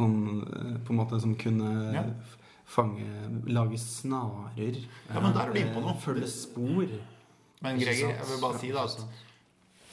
[0.00, 2.04] sånn På en måte som kunne Ja.
[2.70, 3.06] fange
[3.50, 4.76] Lage snarer.
[5.10, 5.94] Ja, men der er du inne på noe.
[5.96, 6.86] eh, Følge spor.
[7.62, 9.04] Men Greger, jeg vil bare si da at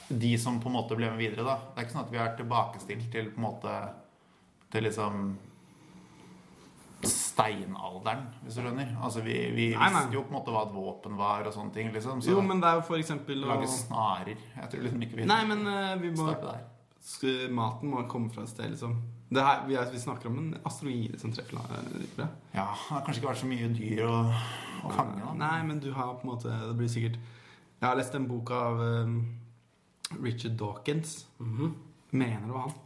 [0.09, 2.17] de som på en måte ble med videre, da Det er ikke sånn at vi
[2.17, 3.73] er tilbakestilt til på en måte
[4.71, 5.37] Til liksom
[7.07, 8.95] steinalderen, hvis du skjønner.
[9.03, 9.99] Altså, vi, vi Nei, nei.
[10.01, 12.23] visste jo på en måte hva et våpen var og sånne ting, liksom.
[12.25, 15.19] Så Jo, men det er jo for eksempel å lage snarer Jeg tror liksom ikke
[15.19, 16.31] vi Nei, men uh, vi må
[17.53, 18.97] Maten må komme fra et sted, liksom.
[19.29, 22.27] Det her, vi, er, vi snakker om en asteroide som treffer jorda.
[22.53, 24.13] Ja, det har kanskje ikke vært så mye dyr å,
[24.87, 25.33] å fange, da.
[25.41, 27.17] Nei, men du har på en måte Det blir sikkert
[27.81, 29.17] Jeg har lest en bok av um,
[30.23, 31.25] Richard Dawkins.
[31.43, 31.73] Mhm.
[32.15, 32.77] Mener det var han.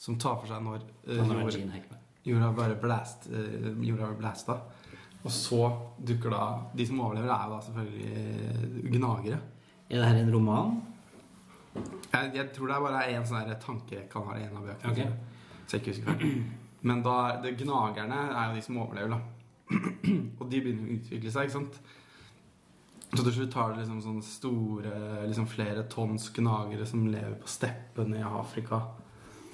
[0.00, 4.56] Som tar for seg når uh, jord- jorda bare blast, uh, jorda blasta.
[5.20, 5.60] Og så
[6.00, 9.40] dukker da De som overlever, er jo da selvfølgelig eh, gnagere.
[9.90, 10.78] Er det her en roman?
[11.76, 14.94] Jeg, jeg tror det er bare én sånn tanke kan være en av bøkene.
[14.94, 15.29] Ok.
[15.70, 16.14] Så jeg ikke husker.
[16.82, 19.20] Men da det gnagerne er jo de som overlever, da.
[20.40, 21.74] Og de begynner å utvikle seg, ikke sant.
[23.10, 24.92] Så til slutt har du liksom sånne store,
[25.28, 28.78] liksom flere tonns gnagere som lever på steppene i Afrika.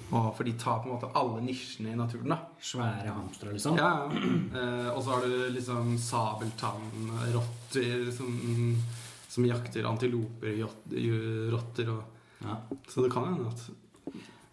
[0.07, 2.39] Og for de tar på en måte alle nisjene i naturen, da.
[2.63, 3.77] Svære hamstere, liksom?
[3.77, 4.15] Ja, ja.
[4.57, 8.29] Eh, og så har du liksom sabeltannrotter som,
[9.29, 10.53] som jakter antiloper,
[11.53, 12.03] rotter og
[12.37, 12.53] Ja.
[12.85, 13.57] Så det kan hende at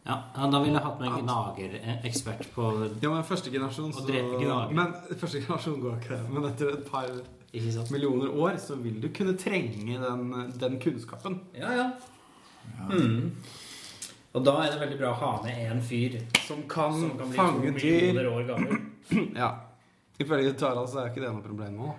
[0.05, 4.05] Ja, ja, da ville jeg hatt med en gnagerekspert på Ja, men første generasjon så.
[4.05, 6.18] Men første generasjon går ikke.
[6.28, 7.09] Men etter et par
[7.94, 11.40] millioner år så vil du kunne trenge den, den kunnskapen.
[11.57, 11.86] Ja, ja.
[12.90, 13.32] Mm.
[14.34, 16.14] Og da er det veldig bra å ha med en fyr
[16.46, 18.20] Som kan, som kan bli fange dyr.
[19.42, 19.50] Ja.
[20.20, 21.94] Ifølge Tarald så er ikke det noe problem nå.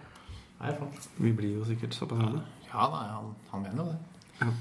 [0.61, 0.71] Nei.
[1.19, 2.41] Vi blir jo sikkert såpass gamle.
[2.69, 3.99] Ja, da, han, han mener jo det.
[4.39, 4.51] Ja.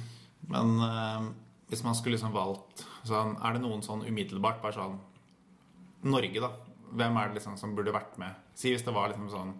[0.52, 1.28] Men eh,
[1.74, 4.98] hvis man skulle liksom valgt sånn, Er det noen sånn umiddelbart bare sånn
[6.04, 6.50] Norge, da.
[6.94, 8.34] Hvem er det liksom som burde vært med?
[8.54, 9.54] Si hvis det var liksom sånn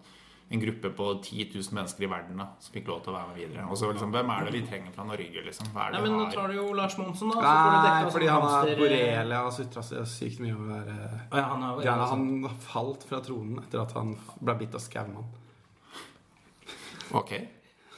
[0.53, 3.29] en gruppe på 10 000 mennesker i verden da, som fikk lov til å være
[3.31, 3.63] med videre.
[3.65, 5.41] Og så liksom, Hvem er det vi trenger fra Norge?
[5.47, 5.71] liksom?
[5.73, 7.39] Hva er Nei, men nå tar du jo Lars Monsen, da.
[7.41, 10.53] Så får du Nei, dekka fordi han er hamster- borrelia og sutra så sykt mye
[10.53, 10.99] over det
[11.31, 14.85] Å, ja, han er, Ja, han falt fra tronen etter at han ble bitt av
[14.85, 15.25] skaumann.
[17.11, 17.33] Ok.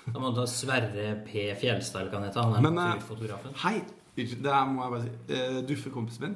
[0.07, 1.49] Da må du ha Sverre P.
[1.59, 3.53] Fjellstad, kan hva Han er Men, eh, naturfotografen.
[3.65, 3.81] Hei!
[4.17, 5.33] Det her må jeg bare si.
[5.37, 6.35] Eh, Duffe, kompisen min,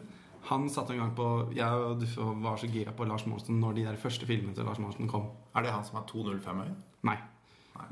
[0.49, 1.25] han satt en gang på
[1.55, 4.65] Jeg og Duffe var så gira på Lars Monsen når de der første filmene til
[4.65, 5.27] Lars Monsen kom.
[5.55, 6.75] Er det han som har 205-øye?
[7.09, 7.17] Nei.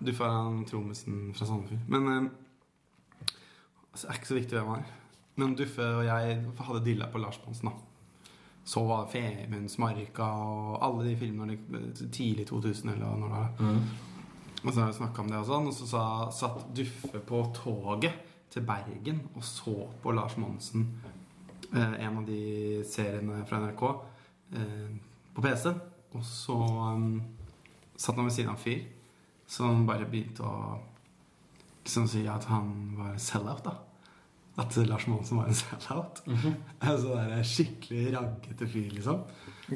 [0.05, 1.85] Duffe er han trommisen fra Sandefjord.
[1.87, 2.29] Men eh,
[3.91, 4.95] altså, Det er ikke så viktig hvem han er.
[5.39, 7.75] Men Duffe og jeg hadde dilla på Lars Monsen, da.
[8.69, 13.37] Så var det Femunds Marka og alle de filmene de- tidlig 2000 eller når det
[13.37, 13.51] var.
[13.59, 13.79] Mm.
[14.67, 16.01] Og så snakka om det og sånn, og så sa,
[16.35, 18.11] satt Duffe på toget
[18.49, 20.87] til Bergen og så på Lars Monsen,
[21.73, 23.83] eh, en av de seriene fra NRK,
[24.55, 24.87] eh,
[25.35, 25.73] på PC.
[26.17, 27.21] Og så um,
[27.93, 28.87] satt han ved siden av en fyr
[29.49, 30.79] som bare begynte å
[31.83, 33.75] liksom si at han var sell-out, da.
[34.59, 36.23] At Lars Monsen var en sell-out.
[36.89, 39.21] Altså det er skikkelig raggete fyr, liksom.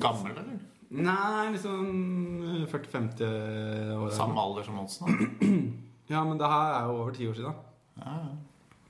[0.02, 0.62] Gammel, eller?
[0.94, 4.10] Nei, liksom 40-50 år.
[4.14, 5.30] Samme alder som Monsen?
[6.12, 7.54] Ja, men det her er jo over ti år siden.
[7.98, 8.34] Ja, ja.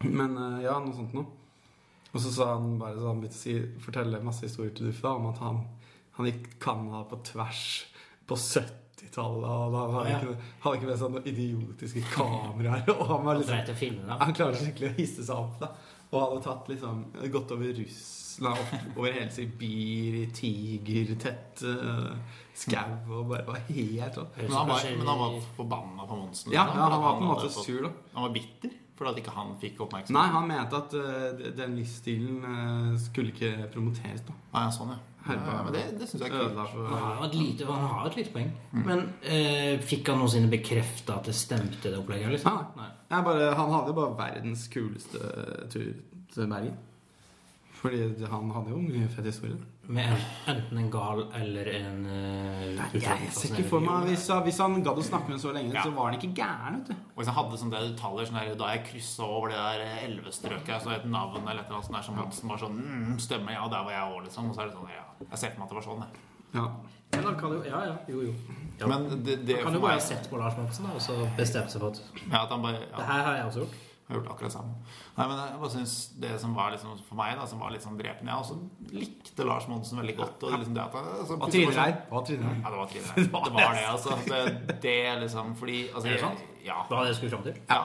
[0.04, 1.26] Men eh, ja, noe sånt noe.
[2.14, 5.02] Og så sa han bare så han begynte å si, fortelle masse historier til Duffe
[5.08, 5.64] da, om at han,
[6.20, 7.64] han gikk Canada på tvers
[8.30, 9.48] på 70-tallet.
[9.50, 10.20] Og han hadde, Ja.
[10.20, 12.86] ikke, hadde ikke med seg noen idiotiske kameraer.
[13.00, 14.20] Og han, var liksom, filmene.
[14.22, 15.58] han klarte skikkelig å hisse seg opp.
[15.64, 15.72] da
[16.12, 17.02] Og hadde tatt liksom
[17.34, 22.14] gått over Russland, opp, over hele Sibir, i tigertett uh,
[22.54, 24.30] skau og bare var helt sånn.
[24.38, 26.54] Men han var, men han var forbanna på Monsen?
[26.54, 27.94] Ja, liksom, ja, han var på en måte sur, da.
[28.14, 30.14] Han var bitter for at ikke han fikk oppmerksomhet?
[30.18, 34.22] Nei, han mente at uh, den livsstilen uh, skulle ikke promoteres.
[34.28, 35.00] da Ah, ja, sånn, ja.
[35.24, 36.58] Her ja, på- ja men det, det syns jeg er kult.
[36.74, 38.50] For Han har jo et lite, har et lite poeng.
[38.74, 38.82] Mm.
[38.86, 42.34] Men eh, fikk han noensinne bekrefta at det stemte, det opplegget?
[42.36, 42.58] Liksom?
[42.76, 42.90] Nei.
[43.14, 45.22] Jeg bare, Han hadde jo bare verdens kuleste
[45.72, 45.94] tur
[46.36, 46.76] til Bergen.
[47.80, 49.58] Fordi han hadde jo mye fett historie.
[49.86, 50.14] Med
[50.48, 55.02] enten en gal eller en uh, Jeg ser ikke for meg Hvis, hvis han gadd
[55.02, 55.84] å snakke med henne så lenge, Ja.
[55.84, 56.78] så var han ikke gæren.
[56.80, 59.60] vet du Og hvis han hadde sånne detaljer sånn der, Da jeg kryssa over det
[59.60, 63.20] der elvestrøket, så et navn eller et eller annet sånt der som var sånn mm,
[63.20, 64.50] Stemmer, ja, der var jeg òg, liksom.
[64.50, 65.06] Og så er det sånn, ja.
[65.30, 66.28] Jeg ser for meg at det var sånn, jeg.
[66.54, 66.66] Ja.
[67.14, 67.96] Men han kan jo Ja, ja.
[68.08, 68.34] Jo, jo.
[68.80, 68.88] Ja.
[68.88, 71.70] Men det, det han kan jo bare ha sett på Lars Monsen og så bestemt
[71.76, 72.00] seg for at
[72.32, 73.82] Ja, at han bare det her har jeg også gjort.
[74.10, 74.74] Har gjort akkurat sammen.
[75.18, 77.82] Nei, men jeg bare synes Det som var liksom for meg, da, som var litt
[77.86, 78.58] sånn drepende Jeg også
[78.92, 80.44] likte Lars Monsen veldig godt.
[80.44, 81.98] Og liksom det at han, altså, Trine Rein.
[82.12, 83.30] sånn- Ja, det var Trine Rein.
[83.32, 84.18] Det var det, altså.
[84.28, 86.44] Det, det liksom Fordi altså, Er det sant?
[86.66, 86.82] Ja.
[86.90, 87.60] Hva var det du skulle fram til?
[87.70, 87.82] ja.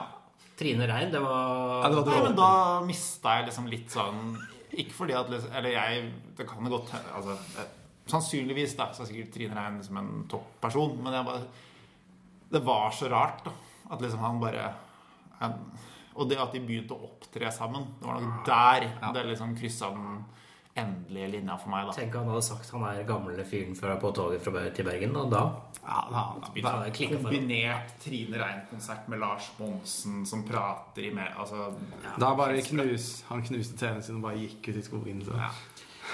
[0.59, 2.51] Trine Rein, det var Ja, det var Nei, men da
[2.83, 4.33] mista jeg liksom litt sånn
[4.75, 7.69] Ikke fordi at liksom, Eller jeg Det kan det godt hende altså, eh,
[8.11, 11.43] Sannsynligvis da, så er sikkert Trine Rein liksom en topperson, men jeg bare
[12.51, 13.51] Det var så rart, da.
[13.89, 14.67] At liksom han bare
[15.39, 15.53] han,
[16.19, 19.11] Og det at de begynte å opptre sammen, det var nok der Ja.
[19.15, 20.25] det liksom kryssa den
[20.79, 21.93] endelige linja for meg, da.
[21.95, 25.31] Tenk han hadde sagt han er gamle fyren fra, på toget fra, til Bergen, og
[25.31, 25.41] da
[25.81, 26.23] Ja, da,
[26.61, 26.89] da.
[26.91, 31.73] Kombinert Trine Rein-konsert med Lars Monsen som prater i med Altså
[32.19, 35.23] da bare knus, han knuste TV-en sin og bare gikk ut i skogen.
[35.25, 35.35] Så.
[35.39, 35.49] Ja.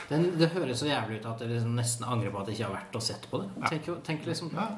[0.09, 2.69] Den, Det høres så jævlig ut at jeg liksom nesten angrer på at jeg ikke
[2.69, 3.49] har vært og sett på det.
[3.69, 4.69] Tenk, tenk liksom Ja.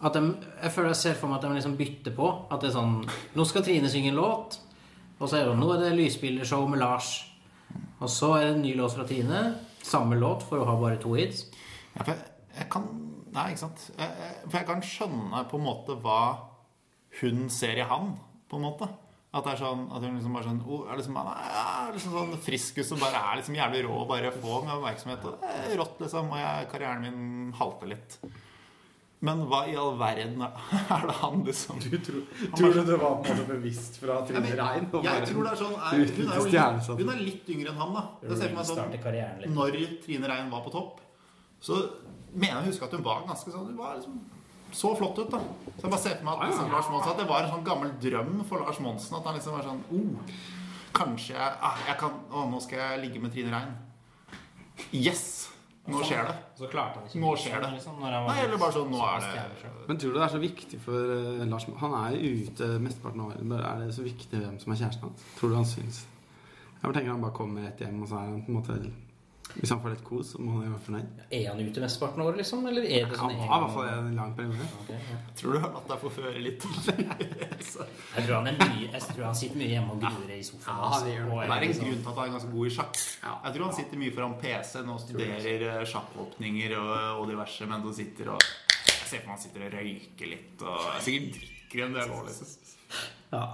[0.00, 0.20] At de,
[0.62, 2.28] Jeg føler jeg ser for meg at de liksom bytter på.
[2.50, 3.00] At det er sånn
[3.36, 4.60] Nå skal Trine synge en låt.
[5.20, 7.12] Og så er det nå er det lysbildershow med Lars.
[8.00, 9.42] Og så er det en ny låt fra Trine.
[9.84, 11.46] Samme låt for å ha bare to hits.
[11.92, 12.88] Ja, for jeg, jeg kan
[13.30, 13.84] Nei, ikke sant.
[13.94, 16.22] Jeg, for jeg kan skjønne på en måte hva
[17.20, 18.16] hun ser i han,
[18.50, 18.88] på en måte.
[19.30, 22.32] At det er sånn At hun liksom bare sånn oh, er liksom, er liksom sånn
[22.42, 25.26] friskus som bare er liksom jævlig rå og bare få med oppmerksomhet.
[25.28, 26.32] Og det er rått, liksom.
[26.32, 28.18] Og jeg, karrieren min halter litt.
[29.20, 32.22] Men hva i all verden er det han liksom Du tror,
[32.56, 34.86] tror du det var på en måte bevisst fra Trine Rein?
[34.88, 37.82] jeg tror det er sånn er, hun, er jo litt, hun er litt yngre enn
[37.82, 38.04] han, da.
[38.24, 38.96] Det ser meg sånn.
[39.56, 41.02] Når Trine Rein var på topp,
[41.60, 41.82] så
[42.32, 44.20] mener jeg å huske at hun var ganske sånn Hun var liksom
[44.72, 45.40] så flott ut, da.
[45.76, 47.64] Så jeg bare ser for meg at, liksom, Lars Monsen, at det var en sånn
[47.66, 49.16] gammel drøm for Lars Monsen.
[49.18, 50.34] At han liksom var sånn oh,
[50.94, 53.74] Kanskje jeg, ah, jeg kan Å, nå skal jeg ligge med Trine Rein.
[54.94, 55.49] Yes!
[55.88, 56.34] Nå skjer det.
[56.58, 57.70] Så klarte han ikke Nå skjer det.
[57.74, 59.70] Liksom, når han var Nei, eller bare sånn Nå er det.
[59.88, 63.22] Men tror du det er så viktig for uh, Lars Han er jo ute mesteparten
[63.24, 63.54] av året.
[63.58, 65.28] Er det så viktig hvem som er kjæresten hans?
[65.38, 68.28] Tror du han syns Jeg bare tenker han bare kommer rett hjem, og så er
[68.28, 68.78] han på en måte
[69.56, 71.22] Hvis han får litt kos, så må han jo være fornøyd.
[71.36, 72.66] Er han ute mesteparten av året, liksom?
[72.70, 74.66] Eller er det sånn Han var i hvert fall en lang periode.
[74.84, 75.16] Okay, ja.
[75.40, 76.66] Tror du har latt deg forføre litt?
[78.14, 80.70] Jeg tror han er mye Jeg tror han sitter mye hjemme og gruer i sofaen.
[80.70, 81.34] Ja, altså, det gjør det.
[81.34, 83.00] Det er en liksom- grunn til at han er ganske god i sjakk.
[83.30, 87.76] Jeg tror han sitter mye foran PC-en og studerer eh, sjakkåpninger og, og diverse, men
[87.80, 88.46] han sitter og
[88.90, 92.28] Jeg ser for meg han sitter og røyker litt og sikkert drikker en del år,
[92.30, 92.46] liksom.
[93.30, 93.44] Ja.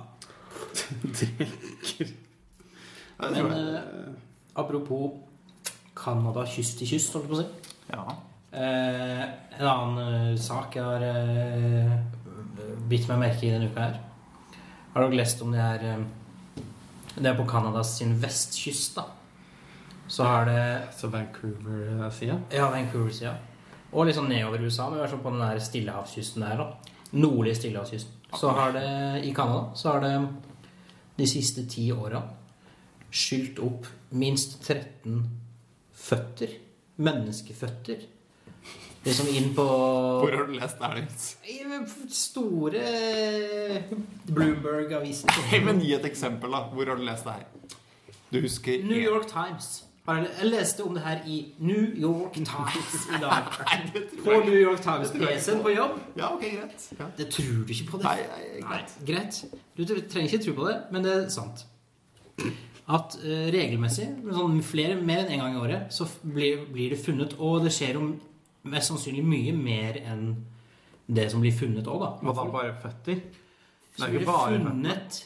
[1.16, 2.12] Drikker.
[3.16, 4.12] Men eh,
[4.60, 5.22] apropos
[5.96, 7.72] Canada kyst til kyst, holdt jeg på å si.
[7.92, 8.04] Ja.
[8.56, 9.22] Eh,
[9.58, 9.98] en annen
[10.32, 11.96] eh, sak jeg har eh,
[12.88, 13.98] bitt meg merke i denne uka her.
[14.94, 16.06] Har dere lest om det her eh,
[17.16, 19.06] Det er på Canadas sin vestkyst, da.
[20.08, 20.62] Så har det
[20.94, 22.38] Så Vancouver-sida?
[22.54, 23.34] Ja, Vancouver-sida.
[23.92, 26.96] Og litt sånn nedover USA, men i hvert fall på den der stillehavskysten der, da.
[27.16, 28.12] Nordlige stillehavskysten.
[28.36, 28.86] Så har det
[29.24, 30.12] i Canada så har det
[31.16, 32.20] de siste ti åra
[33.08, 33.86] skylt opp
[34.18, 35.45] minst 13
[36.06, 36.54] føtter.
[36.96, 38.04] Menneskeføtter.
[39.06, 41.04] Liksom inn på Hvor har du lest det her?
[42.10, 42.80] Store
[44.26, 45.30] Bloomberg-aviser.
[45.50, 46.64] Hey, men Gi et eksempel, da.
[46.72, 47.44] Hvor har du lest det her?
[48.32, 49.82] Du husker New York Times.
[50.06, 53.48] Jeg leste om det her i New York Times i dag.
[53.70, 54.54] Nei, På New.
[54.54, 55.96] York Times-PC-en på jobb.
[56.16, 56.84] Ja, ok, greit.
[56.98, 57.08] Ja.
[57.18, 58.04] Det tror du ikke på det.
[58.04, 59.40] Nei, greit.
[59.76, 61.66] Du trenger ikke tro på det, men det er sant.
[62.88, 66.92] At eh, regelmessig, sånn flere, mer enn én en gang i året, så blir, blir
[66.94, 68.04] det funnet Og det skjer jo
[68.66, 70.28] mest sannsynlig mye mer enn
[71.06, 72.12] det som blir funnet òg, da.
[72.22, 73.20] Hva da, bare føtter?
[73.96, 75.18] Det er ikke bare funnet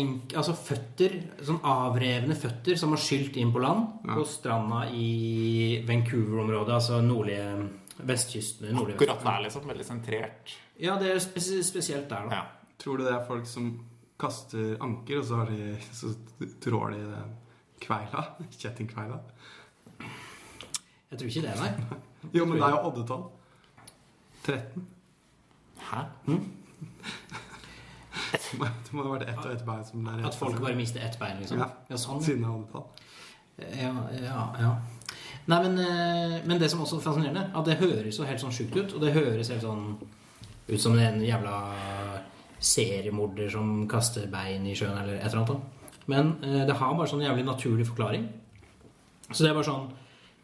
[0.00, 4.14] enk, altså føtter, sånn avrevne føtter som har skylt inn på land Ja.
[4.14, 7.68] på stranda i Vancouver-området, altså nordlige
[8.06, 8.70] vestkysten.
[8.72, 9.66] Nordlige Akkurat der, liksom.
[9.68, 10.54] Veldig sentrert.
[10.80, 12.36] Ja, det er spes spesielt der, da.
[12.38, 12.46] Ja.
[12.80, 13.72] Tror du det er folk som
[14.20, 16.12] kaster anker, og så, har de, så
[16.62, 17.34] trår de den
[17.80, 18.24] kveila?
[18.58, 19.20] Kjettingkveila?
[21.10, 22.00] Jeg tror ikke det, nei.
[22.36, 23.22] Jo, men det er jo oddetall.
[24.44, 24.88] 13.
[25.90, 26.02] Hæ?
[28.30, 30.22] Det må ha vært ett og ett bein som der.
[30.28, 31.62] At folk bare mister ett bein, liksom.
[31.62, 31.70] Ja.
[31.88, 32.20] Ja, sånn.
[32.24, 32.86] Siden av oddetall.
[33.60, 34.70] Ja, ja, ja.
[35.50, 38.54] Nei, men, eh, men det som også er fascinerende, at det høres jo helt sånn
[38.54, 38.94] sjukt ut.
[38.94, 39.86] Og det høres helt sånn
[40.68, 41.54] ut som en jævla
[42.60, 45.80] seriemorder som kaster bein i sjøen eller et eller annet.
[46.10, 48.28] Men eh, det har bare sånn jævlig naturlig forklaring.
[49.30, 49.90] Så det er bare sånn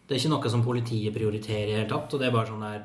[0.07, 2.13] Det er ikke noe som politiet prioriterer i det hele tatt.
[2.15, 2.85] Og det er bare sånn der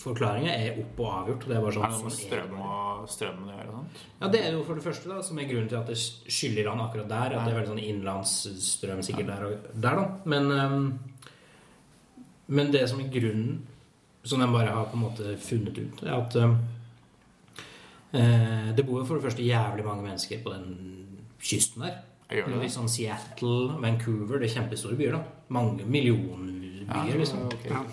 [0.00, 1.42] Forklaringa er opp og avgjort.
[1.44, 3.56] Og det er bare sånn, Er det noe med sånn det strøm og strømmen å
[3.56, 3.80] gjøre?
[4.20, 6.70] Ja, Det er jo for det første da, som er grunnen til at det skyller
[6.70, 7.34] an akkurat der.
[7.36, 10.06] At det er veldig sånn innenlandsstrøm sikkert der og der, da.
[10.24, 11.00] Men, um,
[12.48, 13.66] men det som er grunnen,
[14.24, 16.56] som de bare har på en måte funnet ut, er at eh,
[18.12, 20.70] det bor jo for det første jævlig mange mennesker på den
[21.40, 21.98] kysten der.
[22.30, 22.60] Gjør det.
[22.62, 25.22] Litt sånn Seattle, Vancouver, det er kjempestore byer, da.
[25.54, 27.46] Mange millionbyer, liksom.
[27.50, 27.64] ok.
[27.70, 27.84] Ja.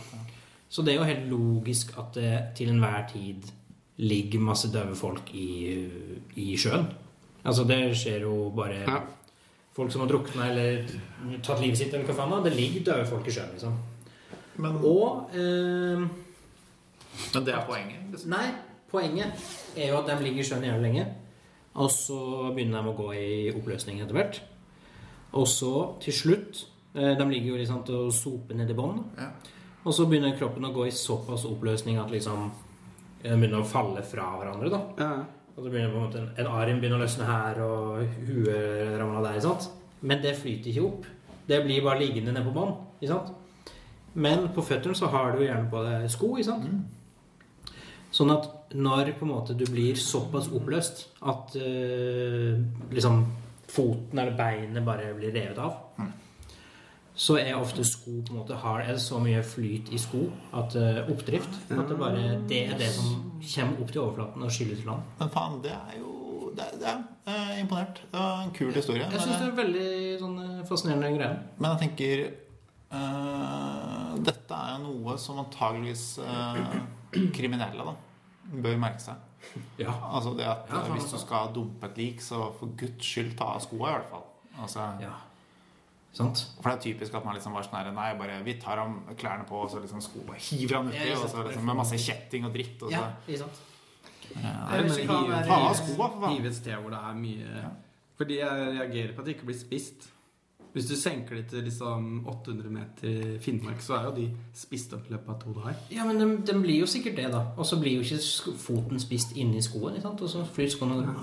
[0.70, 3.46] Så det er jo helt logisk at det til enhver tid
[3.98, 5.88] ligger masse døve folk i,
[6.38, 6.86] i sjøen.
[7.48, 9.00] Altså, det skjer jo bare Ja.
[9.78, 10.88] Folk som har drukna eller
[11.46, 12.32] tatt livet sitt, eller hva faen.
[12.44, 13.76] Det ligger døde folk i sjøen, liksom.
[14.58, 16.08] Men, Og eh,
[17.34, 18.08] men det er poenget?
[18.12, 18.34] Liksom.
[18.34, 18.48] Nei,
[18.92, 21.06] poenget er jo at de ligger i sjøen jævlig lenge.
[21.78, 22.18] Og så
[22.56, 24.42] begynner de å gå i oppløsning etter hvert.
[25.38, 26.66] Og så, til slutt,
[26.98, 29.02] Eh, De ligger jo liksom til å sope ned i bånn.
[29.20, 29.30] Ja.
[29.86, 32.50] Og så begynner kroppen å gå i såpass oppløsning at liksom
[33.22, 34.70] de begynner å falle fra hverandre.
[34.72, 34.82] da.
[34.98, 35.12] Ja.
[35.56, 39.24] Og så begynner på en måte en, arm begynner å løsne her, og huet ramler
[39.26, 39.40] der.
[39.42, 39.70] sant?
[40.02, 41.06] Men det flyter ikke opp.
[41.48, 42.76] Det blir bare liggende nede på bånn.
[44.14, 46.36] Men på føttene så har du jo gjerne på deg sko.
[46.38, 47.74] ikke sant?
[48.12, 52.58] Sånn at når på en måte du blir såpass oppløst at uh,
[52.92, 53.26] liksom
[53.68, 55.76] foten eller beinet bare blir revet av,
[57.18, 60.28] så er ofte sko på en måte har det så mye flyt i sko
[60.60, 64.54] at uh, oppdrift at det bare det er det som kommer opp til overflaten og
[64.54, 65.08] skyller til land.
[65.20, 66.14] Men faen, det er jo
[66.58, 67.02] det det er,
[67.34, 68.02] er imponert.
[68.12, 69.04] Det var en kul historie.
[69.04, 69.90] Jeg men syns det er veldig
[70.22, 71.40] sånn eh, fascinerende greie.
[71.58, 72.24] Men jeg tenker
[72.94, 76.62] uh, Dette er jo noe som antageligvis uh,
[77.38, 77.98] kriminelle da
[78.52, 79.16] bør merke seg.
[79.80, 79.94] Ja.
[80.12, 81.20] Altså det at Ja, Hvis du altså.
[81.26, 84.24] skal dumpe et lik, så for guds skyld ta av skoa, i hvert fall.
[84.60, 85.14] Altså, ja.
[86.18, 86.42] Sant?
[86.62, 88.96] For det er typisk at man liksom var sånn her Nei, bare vi tar ham
[89.20, 91.78] klærne på, og så liksom sko bare hiver han uti, Ja, og så liksom med
[91.78, 92.82] masse kjetting og dritt.
[92.82, 93.60] Og så, Ja, ikke sant?
[94.34, 96.42] Ja, er- det er Ta av skoa, for faen.
[96.82, 97.72] Hvor det er mye
[98.18, 100.10] Fordi jeg reagerer på at det ikke blir spist.
[100.78, 105.08] Hvis du senker det til liksom 800 meter Finnmark, så er jo de spist opp
[105.10, 105.80] i løpet av to dager.
[105.90, 107.40] Ja, men den, den blir jo sikkert det, da.
[107.58, 109.96] Og så blir jo ikke foten spist inni skoen.
[109.96, 110.22] ikke sant?
[110.22, 111.16] Og så flyr skoene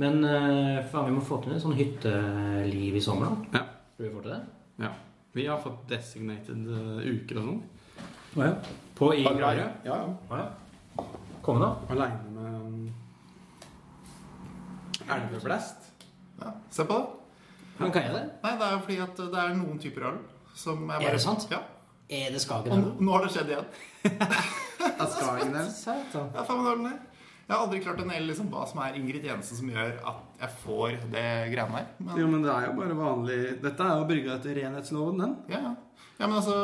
[0.00, 3.60] Men eh, faen, vi må få til et sånn hytteliv i sommer, da.
[3.60, 3.94] Ja.
[3.94, 4.40] Tror vi får til det?
[4.82, 4.90] Ja.
[5.38, 7.62] Vi har fått designated eh, uker og sånn.
[8.34, 8.50] Oh, ja.
[8.98, 9.70] På i greie.
[9.86, 10.34] Ja, ja.
[10.34, 11.06] Ja.
[11.46, 11.94] Konge, da.
[11.94, 12.90] Aleine med um,
[15.06, 15.90] elveblest.
[16.42, 17.19] Ja, se på det.
[17.80, 18.22] Men hva er det?
[18.44, 20.18] Nei, det er jo fordi at det er noen typer øl
[20.60, 21.46] som er bare Er det sant?
[21.52, 21.60] Ja.
[22.10, 22.74] Er det Skagen?
[22.82, 23.68] nå, nå har det skjedd igjen.
[25.00, 25.54] Av Skagen.
[25.70, 26.30] Satan.
[26.34, 26.98] Ja, faen, ølen her.
[27.50, 30.42] Jeg har aldri klart å naile liksom, hva som er Ingrid Jensen som gjør at
[30.42, 31.86] jeg får det greiene der.
[31.98, 35.32] Men, Jo, men det er jo bare vanlig Dette er jo brygga etter renhetsloven, den.
[35.50, 35.72] ja, ja.
[36.20, 36.58] ja, men altså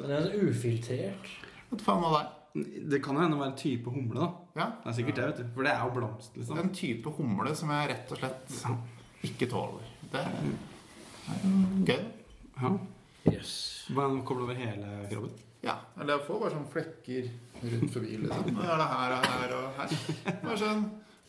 [0.00, 1.28] Den er så ufiltrert.
[1.74, 2.36] Vet faen hva det er?
[2.94, 4.30] Det kan jo hende å være en type humle, da.
[4.58, 5.50] Ja, Det er sikkert det, vet du.
[5.58, 6.62] For det er jo blomst, liksom.
[6.64, 8.56] En type humle som jeg rett og slett
[9.28, 9.89] ikke tåler.
[10.10, 10.54] Det er jo
[11.86, 12.02] gøy.
[12.60, 12.72] Ja.
[13.30, 13.52] Yes.
[13.90, 15.38] Hvordan kommer det over hele kroppen?
[15.60, 17.26] Ja, eller jeg får bare sånne flekker
[17.74, 18.50] rundt forbi, liksom.
[18.56, 19.96] Nå er det her og her og her.
[20.42, 20.84] Bare sånn.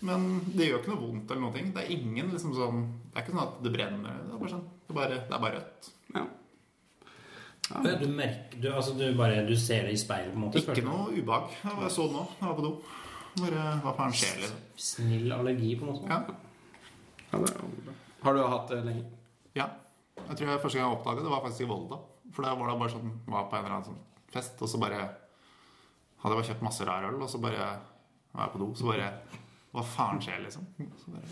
[0.07, 1.63] Men det gjør ikke noe vondt eller noe.
[1.75, 2.79] Det er ingen liksom sånn
[3.11, 4.21] Det er ikke sånn at det brenner.
[4.25, 4.63] Det er bare sånn.
[4.71, 5.91] Det er bare, det er bare rødt.
[6.15, 6.23] Ja.
[7.71, 10.63] Ja, Du merker du, altså, du bare Du ser det i speilet, på en måte?
[10.63, 11.53] Ikke noe ubehag.
[11.61, 12.25] Jeg bare så det nå.
[12.39, 12.73] Jeg var på do.
[13.41, 14.63] Bare, hva faen skjer, liksom?
[14.89, 16.09] Snill allergi, på en måte?
[16.09, 16.17] Ja.
[17.29, 18.00] ja det er jo bra.
[18.21, 19.05] Har du hatt det lenge?
[19.57, 19.69] ja.
[20.21, 21.97] Jeg tror jeg første gang jeg oppdaget det, var faktisk i Volda.
[22.31, 24.01] For der var det bare sånn Var på en eller annen sånn
[24.31, 24.99] fest, og så bare
[26.21, 27.65] Hadde jeg bare kjøpt masse rar øl, og så bare
[28.31, 29.07] var jeg på do, så bare
[29.73, 30.67] Hva faen skjer, liksom?
[31.01, 31.25] Så, bare,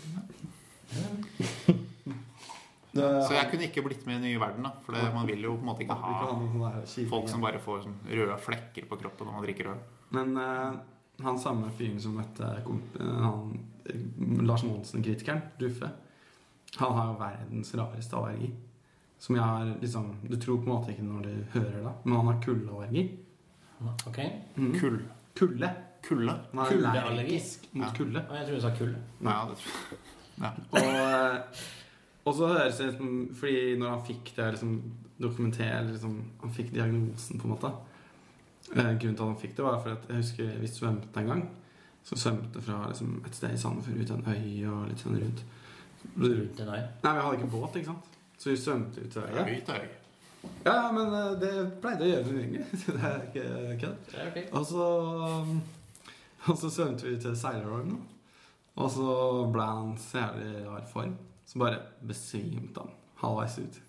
[2.90, 3.08] ja.
[3.22, 4.72] så jeg kunne ikke blitt med i den Nye verden, da.
[4.84, 7.84] For det, man vil jo på en måte ikke ha kjipe folk som bare får
[7.86, 9.84] sånn røde flekker på kroppen når man drikker øl.
[10.16, 10.80] Men uh,
[11.22, 13.52] han samme fyren som møtte eh, han,
[13.84, 14.00] eh,
[14.46, 15.90] Lars Monsen-kritikeren, Ruffe,
[16.76, 18.52] han har jo verdens rareste allergi.
[19.18, 22.16] Som jeg har liksom Du tror på en måte ikke når du hører det, men
[22.16, 23.18] han har kuldeallergi.
[24.06, 24.18] Ok.
[24.56, 24.72] Mm.
[24.80, 25.00] Kull.
[25.36, 25.70] Kulde.
[26.02, 26.34] Kulde?
[26.54, 27.92] Han er allergisk mot Ja.
[27.96, 28.22] kulde.
[28.30, 28.96] Og jeg tror du sa kull.
[29.22, 29.98] Ja, det tror jeg.
[30.40, 30.50] Ja.
[30.72, 31.40] Og, eh,
[32.24, 34.82] og så høres det liksom Fordi når han fikk det liksom
[35.20, 37.72] dokumentert liksom, Han fikk diagnosen, på en måte.
[38.76, 41.26] Eh, grunnen til at han fikk det, var fordi at jeg husker vi svømte en
[41.26, 41.48] gang.
[42.04, 45.20] Så svømte fra liksom, et sted i Sandefjord ut til en øy og litt sånn
[45.20, 45.44] rundt.
[46.16, 46.80] Rundt en øy.
[47.02, 48.20] Nei, vi hadde ikke båt, ikke sant?
[48.40, 49.44] Så vi svømte ut til øya.
[50.64, 51.50] Ja, ja, men eh, det
[51.82, 52.64] pleide å gjøre det lenge.
[52.80, 54.54] Så det er ikke kødd.
[54.56, 54.86] Og så,
[56.48, 57.98] og så svømte vi til Seilerholm.
[58.80, 59.10] Og så
[59.52, 61.16] ble han så jævlig rar form.
[61.44, 63.80] Så bare besvimte han halvveis ut.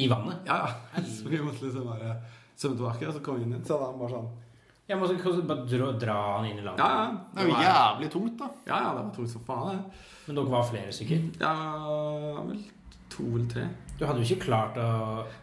[0.00, 0.46] I vannet?
[0.48, 1.02] Ja, ja.
[1.04, 2.16] Så vi måtte liksom bare
[2.56, 3.66] svømme tilbake, og så kom vi inn igjen.
[3.68, 4.32] Så hadde han bare sånn
[4.88, 6.80] Jeg må så bare dra, dra han inn i landet.
[6.80, 7.28] Ja, ja.
[7.34, 8.48] Det er jo var- jævlig tungt, da.
[8.66, 10.02] Ja, ja, det var tungt som faen, det.
[10.26, 11.28] Men dere var flere stykker.
[11.40, 11.54] Ja,
[12.46, 12.62] vel
[13.14, 13.64] to eller tre.
[13.98, 14.86] Du hadde jo ikke klart å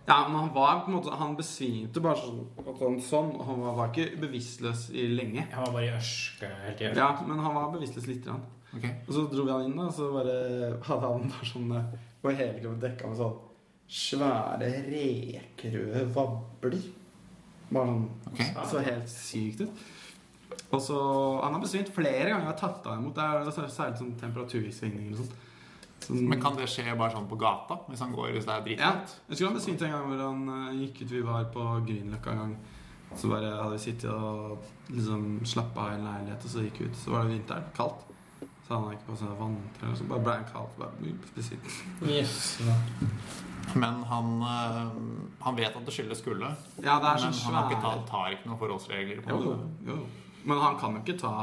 [0.07, 2.41] Ja, men han var på en måte Han besvimte bare sånn,
[2.79, 5.45] sånn, sånn og han var, var ikke bevisstløs i lenge.
[5.53, 6.99] Han var bare i ørske helt i ørske.
[6.99, 8.43] Ja, men han var bevisstløs lite grann.
[8.71, 8.91] Okay.
[9.05, 10.35] Og så dro vi han inn, da, og så bare
[10.87, 11.71] hadde han bare sånn
[12.21, 13.39] Var hele kroppen dekka med sånn
[13.91, 16.83] svære rekerøde vabler.
[17.71, 18.51] Bare sånn okay.
[18.71, 19.89] Så helt sykt ut.
[20.71, 20.97] Og så
[21.43, 22.45] Han har besvimt flere ganger.
[22.45, 23.15] Jeg har tatt han imot.
[23.15, 25.33] Det er er særlig sånn temperatursvingninger og sånt.
[26.01, 27.77] Sånn- Men kan det skje bare sånn på gata?
[27.89, 28.91] Hvis han går hvis det er Ja.
[28.93, 32.31] Jeg husker han besvimte en gang hvor han eh, gikk ut Vi var på Grünerløkka
[32.31, 32.57] en gang.
[33.15, 34.57] Så bare hadde vi sittet og
[34.89, 36.95] liksom slappa av i en leilighet, og så gikk vi ut.
[36.95, 37.63] Så var det vinteren.
[37.75, 38.05] Kaldt.
[38.65, 40.69] Så han hadde ikke på seg vanntøy, så bare ble han kald.
[40.79, 41.67] Bare, «Ui, spesielt.
[42.07, 42.61] Yes.
[43.75, 44.89] Men han, eh,
[45.43, 46.49] han vet at det skyldes kulde.
[46.81, 49.37] Ja, det er Men sånn han har ikke tar, tar ikke noen forholdsregler på Jo,
[49.37, 49.87] det.
[49.87, 50.05] jo, jo.
[50.43, 51.33] Men han kan jo ikke ta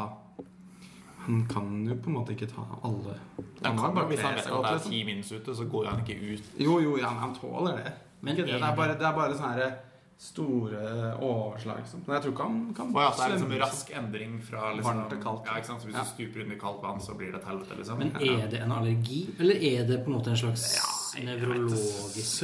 [1.26, 3.16] Han kan jo på en måte ikke ta alle
[3.62, 4.92] Han kan bare, hvis han at det er liksom.
[4.92, 6.52] ti minus ute, så går han ikke ut.
[6.58, 7.92] Jo, jo, ja, men han tåler det.
[8.20, 8.46] Men det.
[8.46, 9.76] Det, er bare, det er bare sånn her
[10.18, 11.76] store overslag.
[11.78, 12.00] Liksom.
[12.06, 13.60] Men jeg tror ikke han kan Og ja, det er liksom svømme.
[13.62, 15.44] rask endring fra liksom, Varmt til kaldt.
[15.46, 15.80] Ja, ikke sant?
[15.82, 16.02] Så hvis Ja.
[16.02, 17.98] du stuper under kaldt vann, så blir det et helvete, liksom.
[17.98, 22.40] Men er det en allergi, eller er det på en måte en slags Ja, nevrologisk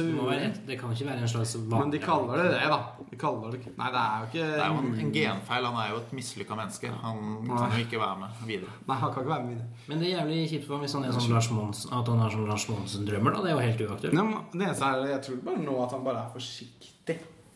[0.67, 0.79] det.
[0.79, 1.79] Kan ikke være en slags vann.
[1.81, 2.79] Men de kaller det det, da.
[3.11, 5.65] De kaller det ikke Nei, det er jo ikke Det er jo en, en genfeil.
[5.65, 6.87] Han er jo et mislykka menneske.
[7.03, 8.71] Han kan jo ikke være med videre.
[8.87, 9.67] Nei, han kan ikke være med videre.
[9.89, 12.19] Men det er jævlig kjipt for ham hvis han er sånn Lars Monsen, at han
[12.23, 13.35] har sånn Lars Monsen-drømmer.
[13.35, 14.51] da, Det er jo helt uaktuelt.
[14.55, 16.94] Det eneste er Jeg tror bare nå at han bare er forsiktig.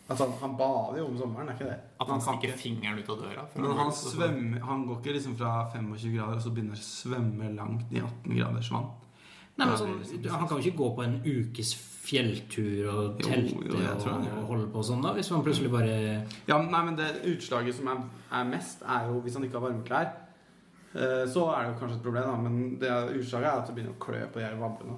[0.10, 1.76] At han, bader jo om sommeren, er ikke det?
[2.02, 3.44] At han, han stikker ikke- fingeren ut av døra.
[3.56, 7.52] Men han svømmer Han går ikke liksom fra 25 grader og så begynner å svømme
[7.56, 8.90] langt i 18 graders vann.
[9.60, 11.74] Nei, men sånn, Han kan jo ikke gå på en ukes
[12.10, 15.12] fjelltur og telte jo, jo, og, og holde på sånn, da.
[15.14, 18.02] Hvis man plutselig bare Ja, nei, men det utslaget som er,
[18.32, 20.10] er mest, er jo hvis han ikke har varme klær.
[20.90, 22.38] Så er det jo kanskje et problem, da.
[22.42, 24.96] Men det utslaget er at det begynner å klø på de her vablene.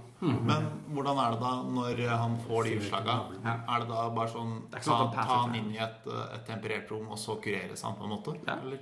[0.48, 3.16] Men hvordan er det da når han får de utslaga?
[3.44, 3.56] Ja.
[3.76, 6.46] Er det da bare sånn ta, sånn han ta han inn i et, eh, et
[6.48, 8.38] temperert rom, og så kureres han på en måte?
[8.48, 8.56] Ja.
[8.64, 8.80] Eller?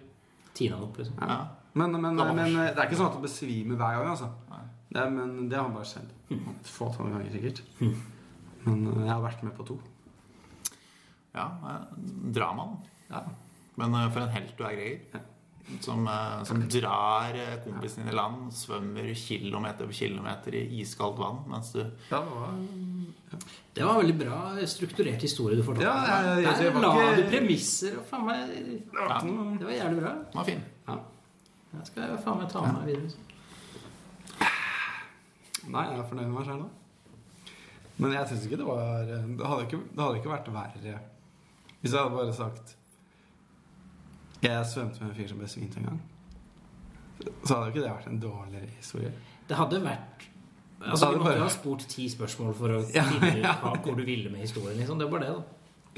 [0.53, 1.18] Tina han opp, liksom.
[1.24, 1.39] Ja.
[1.74, 2.43] Men, men, Gammel.
[2.43, 4.30] men det er ikke sånn at han besvimer hver gang, altså.
[4.89, 6.14] Det er, men det har han bare skjedd.
[6.34, 7.62] Et fåtall ganger, sikkert.
[8.66, 9.78] Men eh, jeg har vært med på to.
[11.36, 11.84] Ja, eh,
[12.38, 12.80] dramaen.
[13.10, 13.22] Ja.
[13.78, 15.03] Men eh, for en helt du er, Greger.
[15.14, 15.22] Ja.
[15.82, 21.20] Som, eh, som drar eh, kompisen din i land, svømmer kilometer på kilometer i iskaldt
[21.22, 22.53] vann mens du Ja, det var
[23.76, 25.86] Det var en veldig bra strukturert historie du fortalte.
[25.86, 29.24] Ja, jeg- jeg- Der det var la ikke- du premisser og faen meg Det var
[29.24, 30.13] noe Det var jævlig bra.
[30.13, 30.63] Den var fin.
[30.88, 33.11] Jeg skal faen meg ta med meg videre.
[35.70, 36.70] Nei, jeg er fornøyd med meg selv nå.
[37.99, 40.99] Men jeg syns ikke det var Det hadde ikke, det hadde ikke vært verre
[41.82, 42.76] hvis jeg hadde bare sagt
[44.44, 46.02] Jeg svømte med en fyr som besvimte en gang.
[47.44, 49.12] Så hadde jo ikke det vært en dårligere historie.
[49.50, 50.26] Det hadde vært
[50.80, 53.44] Altså, hadde Vi måtte bare- jo ha spurt ti spørsmål for å Ja, finne ut
[53.44, 53.54] ja.
[53.84, 54.78] hvor du ville med historien.
[54.80, 55.00] liksom.
[55.00, 55.42] Det var det, da.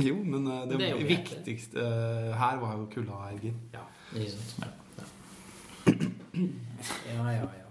[0.01, 3.59] Jo, men uh, det, Det er jo viktigste uh, her var jo kuldeallergien.
[3.73, 3.83] Ja,
[4.15, 4.65] ikke sant.
[4.97, 5.93] Ja.
[7.13, 7.67] ja, ja, ja.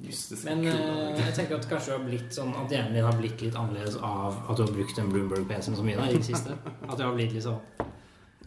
[0.00, 0.72] Justes Men uh,
[1.18, 4.38] jeg tenker at kanskje har blitt sånn at hjernen din har blitt litt annerledes av
[4.48, 6.56] at du har brukt den Bloomberg-PC-en så mye da, i det siste.
[6.88, 7.60] At du har blitt litt sånn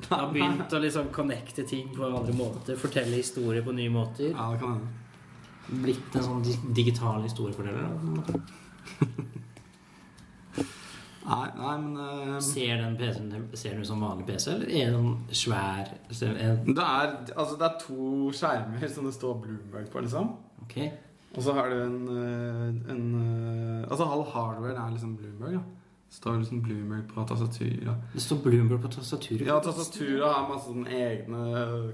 [0.02, 2.76] Du har begynt å liksom connecte ting på andre måter.
[2.76, 4.32] Fortelle historier på nye måter.
[4.34, 4.88] Ja, det kan hende.
[5.84, 7.88] Blitt en sånn di- digital historieforteller.
[7.88, 8.24] da.
[11.24, 15.14] Nei, nei, men eh, Ser den PC-en Ser du som vanlig PC, eller er den
[15.32, 15.88] svær?
[16.12, 20.34] ser- er- det, er, altså, det er to skjermer som det står Bloomberg på, liksom.
[20.66, 20.76] Ok.
[21.34, 25.54] Og så har du en, eh, en eh, Altså halv hardware er liksom Bloomberg.
[25.54, 25.64] da Det
[26.14, 28.08] står liksom Bloomberg på tastaturet.
[28.14, 29.46] Det står Bloomberg på tastaturet.
[29.50, 31.44] Ja, tastaturet har masse sånne egne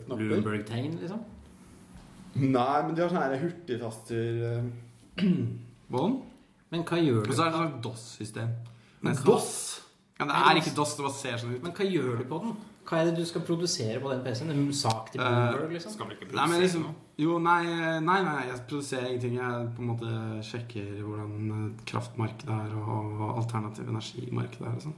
[0.06, 0.24] knapper.
[0.24, 1.22] Bloomberg-tegn, liksom.
[2.40, 4.68] Nei, men de har sånne hurtigtaster
[5.94, 6.20] Bånd?
[6.20, 6.26] på.
[6.70, 7.32] Men hva gjør du?
[7.32, 8.52] Og så er det sånn DOS-system.
[9.06, 9.48] Men DOS?
[10.20, 11.64] Ja, det er ikke DOS, det bare ser sånn ut.
[11.64, 12.52] Men hva gjør du på den?
[12.90, 14.50] Hva er det du skal produsere på den PC-en?
[14.54, 15.92] En sak til Eh, Bloomberg, liksom?
[15.94, 16.96] Skal vel ikke Nei, men produsere liksom noe?
[17.22, 17.60] Jo, nei,
[18.02, 19.36] nei, nei, jeg produserer ingenting.
[19.38, 20.14] Jeg på en måte
[20.50, 24.98] sjekker hvordan eh, kraftmarkedet er, og alternativ energimarkedet er og sånn.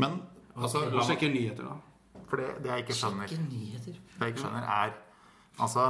[0.00, 0.20] Men
[0.56, 2.22] altså, Og sjekker nyheter, da.
[2.30, 4.94] for det, det jeg ikke skjønner, det jeg ikke skjønner er
[5.60, 5.84] Altså,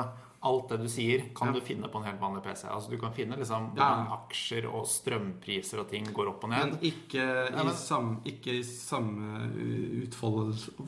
[0.46, 1.54] alt det du sier, kan Ja.
[1.58, 2.66] du finne på en helt vanlig PC.
[2.70, 3.88] Altså, du kan finne liksom Ja.
[4.16, 6.70] aksjer og strømpriser og ting går opp og ned.
[6.70, 9.50] Men ikke Ja, i, men- sam, ikke i samme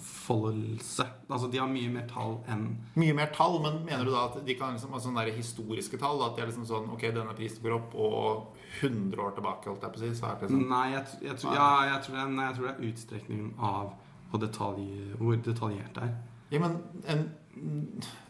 [0.09, 1.07] utfoldelse.
[1.31, 4.39] Altså, de har mye mer tall enn Mye mer tall, men mener du da at
[4.47, 6.23] de kan liksom ha sånne der historiske tall?
[6.23, 9.83] At de er liksom sånn Ok, denne prisen går opp, og 100 år tilbake, holdt
[9.83, 12.23] jeg på å si, så er det Nei, jeg, jeg, tror, ja, jeg, tror det
[12.25, 13.93] er, nei, jeg tror det er utstrekningen av
[14.39, 14.89] detalj,
[15.19, 16.15] hvor detaljert det er.
[16.51, 17.33] Ja, men en,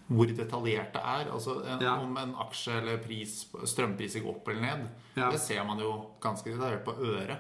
[0.09, 1.31] hvor detaljert det er.
[1.33, 1.97] Altså en, Ja.
[2.01, 4.87] Om en aksje eller pris, strømpriser går opp eller ned,
[5.17, 5.91] Ja, det ser man jo
[6.21, 7.39] ganske detaljert på øret.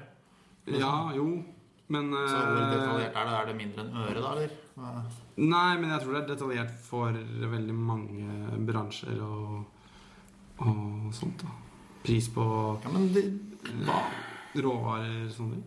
[0.67, 1.43] ja jo,
[1.89, 3.35] men Så hvor eh, detaljert er det?
[3.41, 4.51] Er det mindre enn øret, da, eller?
[5.37, 9.65] Nei, men jeg tror det er detaljert for veldig mange bransjer og,
[10.59, 11.41] og sånt.
[11.43, 11.49] da
[12.05, 12.45] Pris på
[12.85, 13.25] Ja, men det,
[13.87, 14.03] hva?
[14.55, 15.65] råvarer og sånne ting.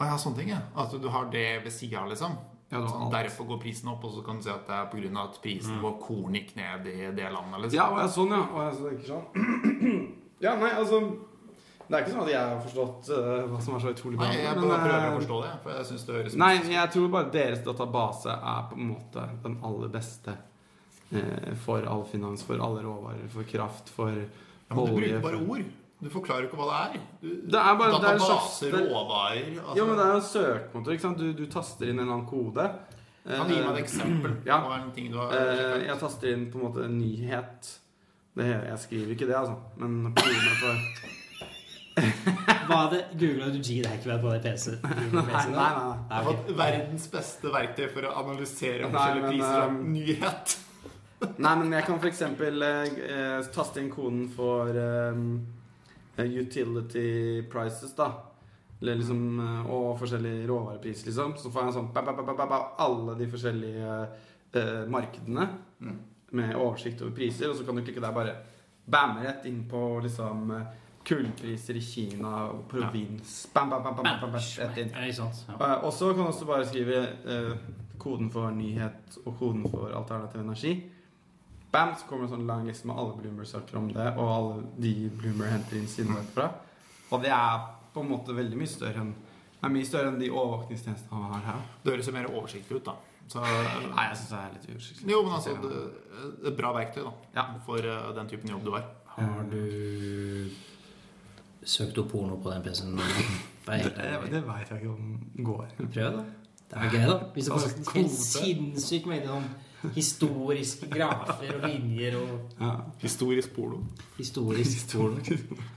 [0.00, 0.58] Å ja, sånne ting, ja.
[0.76, 2.34] At du har det ved sida liksom.
[2.72, 5.10] Ja, Sånn, derfor går prisen opp, og så kan du si at det er pga.
[5.26, 7.66] at prisen på korn gikk ned i det landet.
[7.66, 8.44] liksom Ja, og jeg sånn, ja.
[8.48, 9.26] Og jeg så ikke sånn.
[10.46, 11.02] ja, nei, altså
[11.82, 14.30] Det er ikke sånn at jeg har forstått uh, hva som er så utrolig bra.
[14.30, 15.50] Nei, jeg men, prøver eh, å forstå det.
[15.66, 19.26] For jeg synes det høres Nei, jeg tror bare deres database er på en måte
[19.44, 20.36] den aller beste
[21.12, 25.44] uh, for all finans, for alle råvarer, for kraft, for Ja, men du bruker bare
[25.44, 25.68] ord.
[26.02, 27.04] Du forklarer ikke hva det er.
[27.22, 29.76] Du, Det er bare- det er slags- det- råvarer altså.
[29.78, 30.92] Jo, men det er jo en søkemotor.
[30.96, 31.18] ikke sant?
[31.18, 32.64] Du, du taster inn en eller annen kode.
[33.22, 34.56] Kan du gi meg et eksempel Ja.
[34.64, 37.78] på en ting du har uh, jeg taster inn på en måte en nyhet.
[38.34, 39.56] Det, jeg skriver ikke det, altså.
[39.78, 40.74] Men kodene for
[42.72, 44.72] Var det Googla du G-hackware på det PC?
[44.82, 45.52] Nei, nei, nei.
[45.52, 45.96] nei.
[46.08, 50.54] Jeg har fått verdens beste verktøy for å analysere forskjellige priser av um, nyhet.
[51.38, 52.22] Nei, men jeg kan f.eks.
[52.22, 55.20] Eh, taste inn koden for eh,
[56.18, 58.12] utility prices, da.
[58.80, 61.36] Eller liksom, eh, og forskjellige råvarepriser, liksom.
[61.38, 63.98] Så får jeg sånn ba, ba, ba, ba, ba, ba, alle de forskjellige
[64.54, 65.48] eh, markedene
[65.82, 65.98] Mm.
[66.32, 67.48] med oversikt over priser.
[67.50, 68.34] Og så kan du klikke der bare
[68.86, 70.66] bam, rett inn på liksom eh,
[71.04, 73.48] kullpriser i Kina provins.
[73.54, 74.90] Bam, bam, bam, bam, bam, rett inn.
[74.94, 77.56] Eh, Og så kan du også bare skrive eh,
[77.98, 80.90] koden for nyhet og koden for alternativ energi.
[81.72, 84.56] Bam, så kommer det en sånn lang liste med alle Bloomer-saker om det, og alle
[84.82, 86.50] de Bloomer henter inn sine derfra.
[87.10, 87.62] Og det er
[87.94, 89.14] på en måte veldig mye større enn
[89.62, 91.58] det er mye større enn de overvåkningstjenestene han har her.
[91.84, 92.94] Det høres jo mer oversiktlig ut, da.
[93.30, 95.10] Så, Nei, jeg syns det er litt uoversiktlig.
[95.12, 95.82] jo, men altså det,
[96.50, 97.44] Et bra verktøy da Ja.
[97.64, 98.84] for eh, den typen jobb du har.
[99.14, 100.50] Har du
[101.62, 102.98] søkt opp porno på den PC-en?
[103.62, 105.66] Det Det, veit jeg ikke om går.
[105.78, 106.24] Prøv, da.
[106.72, 107.18] Det er gøy, da.
[107.36, 108.08] Hvis du får Altså, en kode.
[108.18, 109.46] sinnssyk mengde sånn
[109.94, 112.70] historiske grafer og linjer og Ja.
[113.02, 113.80] Historisk porno.
[114.18, 115.18] historisk porno.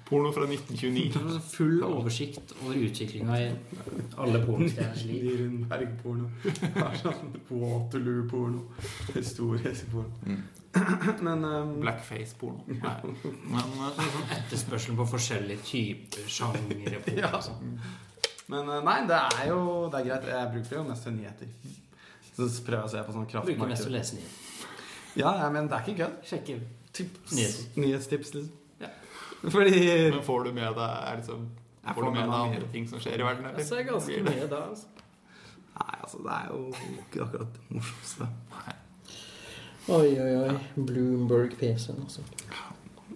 [0.05, 1.13] Porno fra 1929.
[1.13, 3.51] Det er så Full oversikt over utviklinga i
[4.17, 5.65] alle pornostjerners liv.
[5.75, 8.61] Er Sånn Waterloo-porno.
[9.15, 10.11] Historisk porno.
[10.25, 10.43] Mm.
[11.27, 12.63] Men um, Blackface-porno.
[13.53, 16.99] Men uh, Etterspørselen på forskjellige typer sjangere.
[17.15, 17.39] Ja.
[17.41, 17.79] sånn.
[18.51, 20.27] Men eh, nei, det er jo det er greit.
[20.29, 21.47] Jeg bruker det jo mest til nyheter.
[22.35, 24.41] Så prøver jeg å se på sånn Bruker mest å lese nyheter.
[25.15, 26.15] Ja, ja, men det er ikke kødd.
[26.27, 26.57] Sjekke
[26.95, 27.35] Tips.
[27.75, 28.51] Nyhetstips, liksom.
[28.79, 28.87] Ja.
[29.41, 31.47] Fordi Men får du med deg er liksom,
[31.85, 33.45] Får, Får du med deg andre ting som skjer i verden?
[33.45, 33.59] eller?
[33.59, 34.87] Jeg ser ganske mye da, altså.
[35.75, 36.61] Nei, altså, det er jo
[37.03, 38.29] ikke akkurat det morsomste.
[39.85, 40.55] Oi, oi, oi.
[40.87, 42.23] Bloomberg PC-en, altså.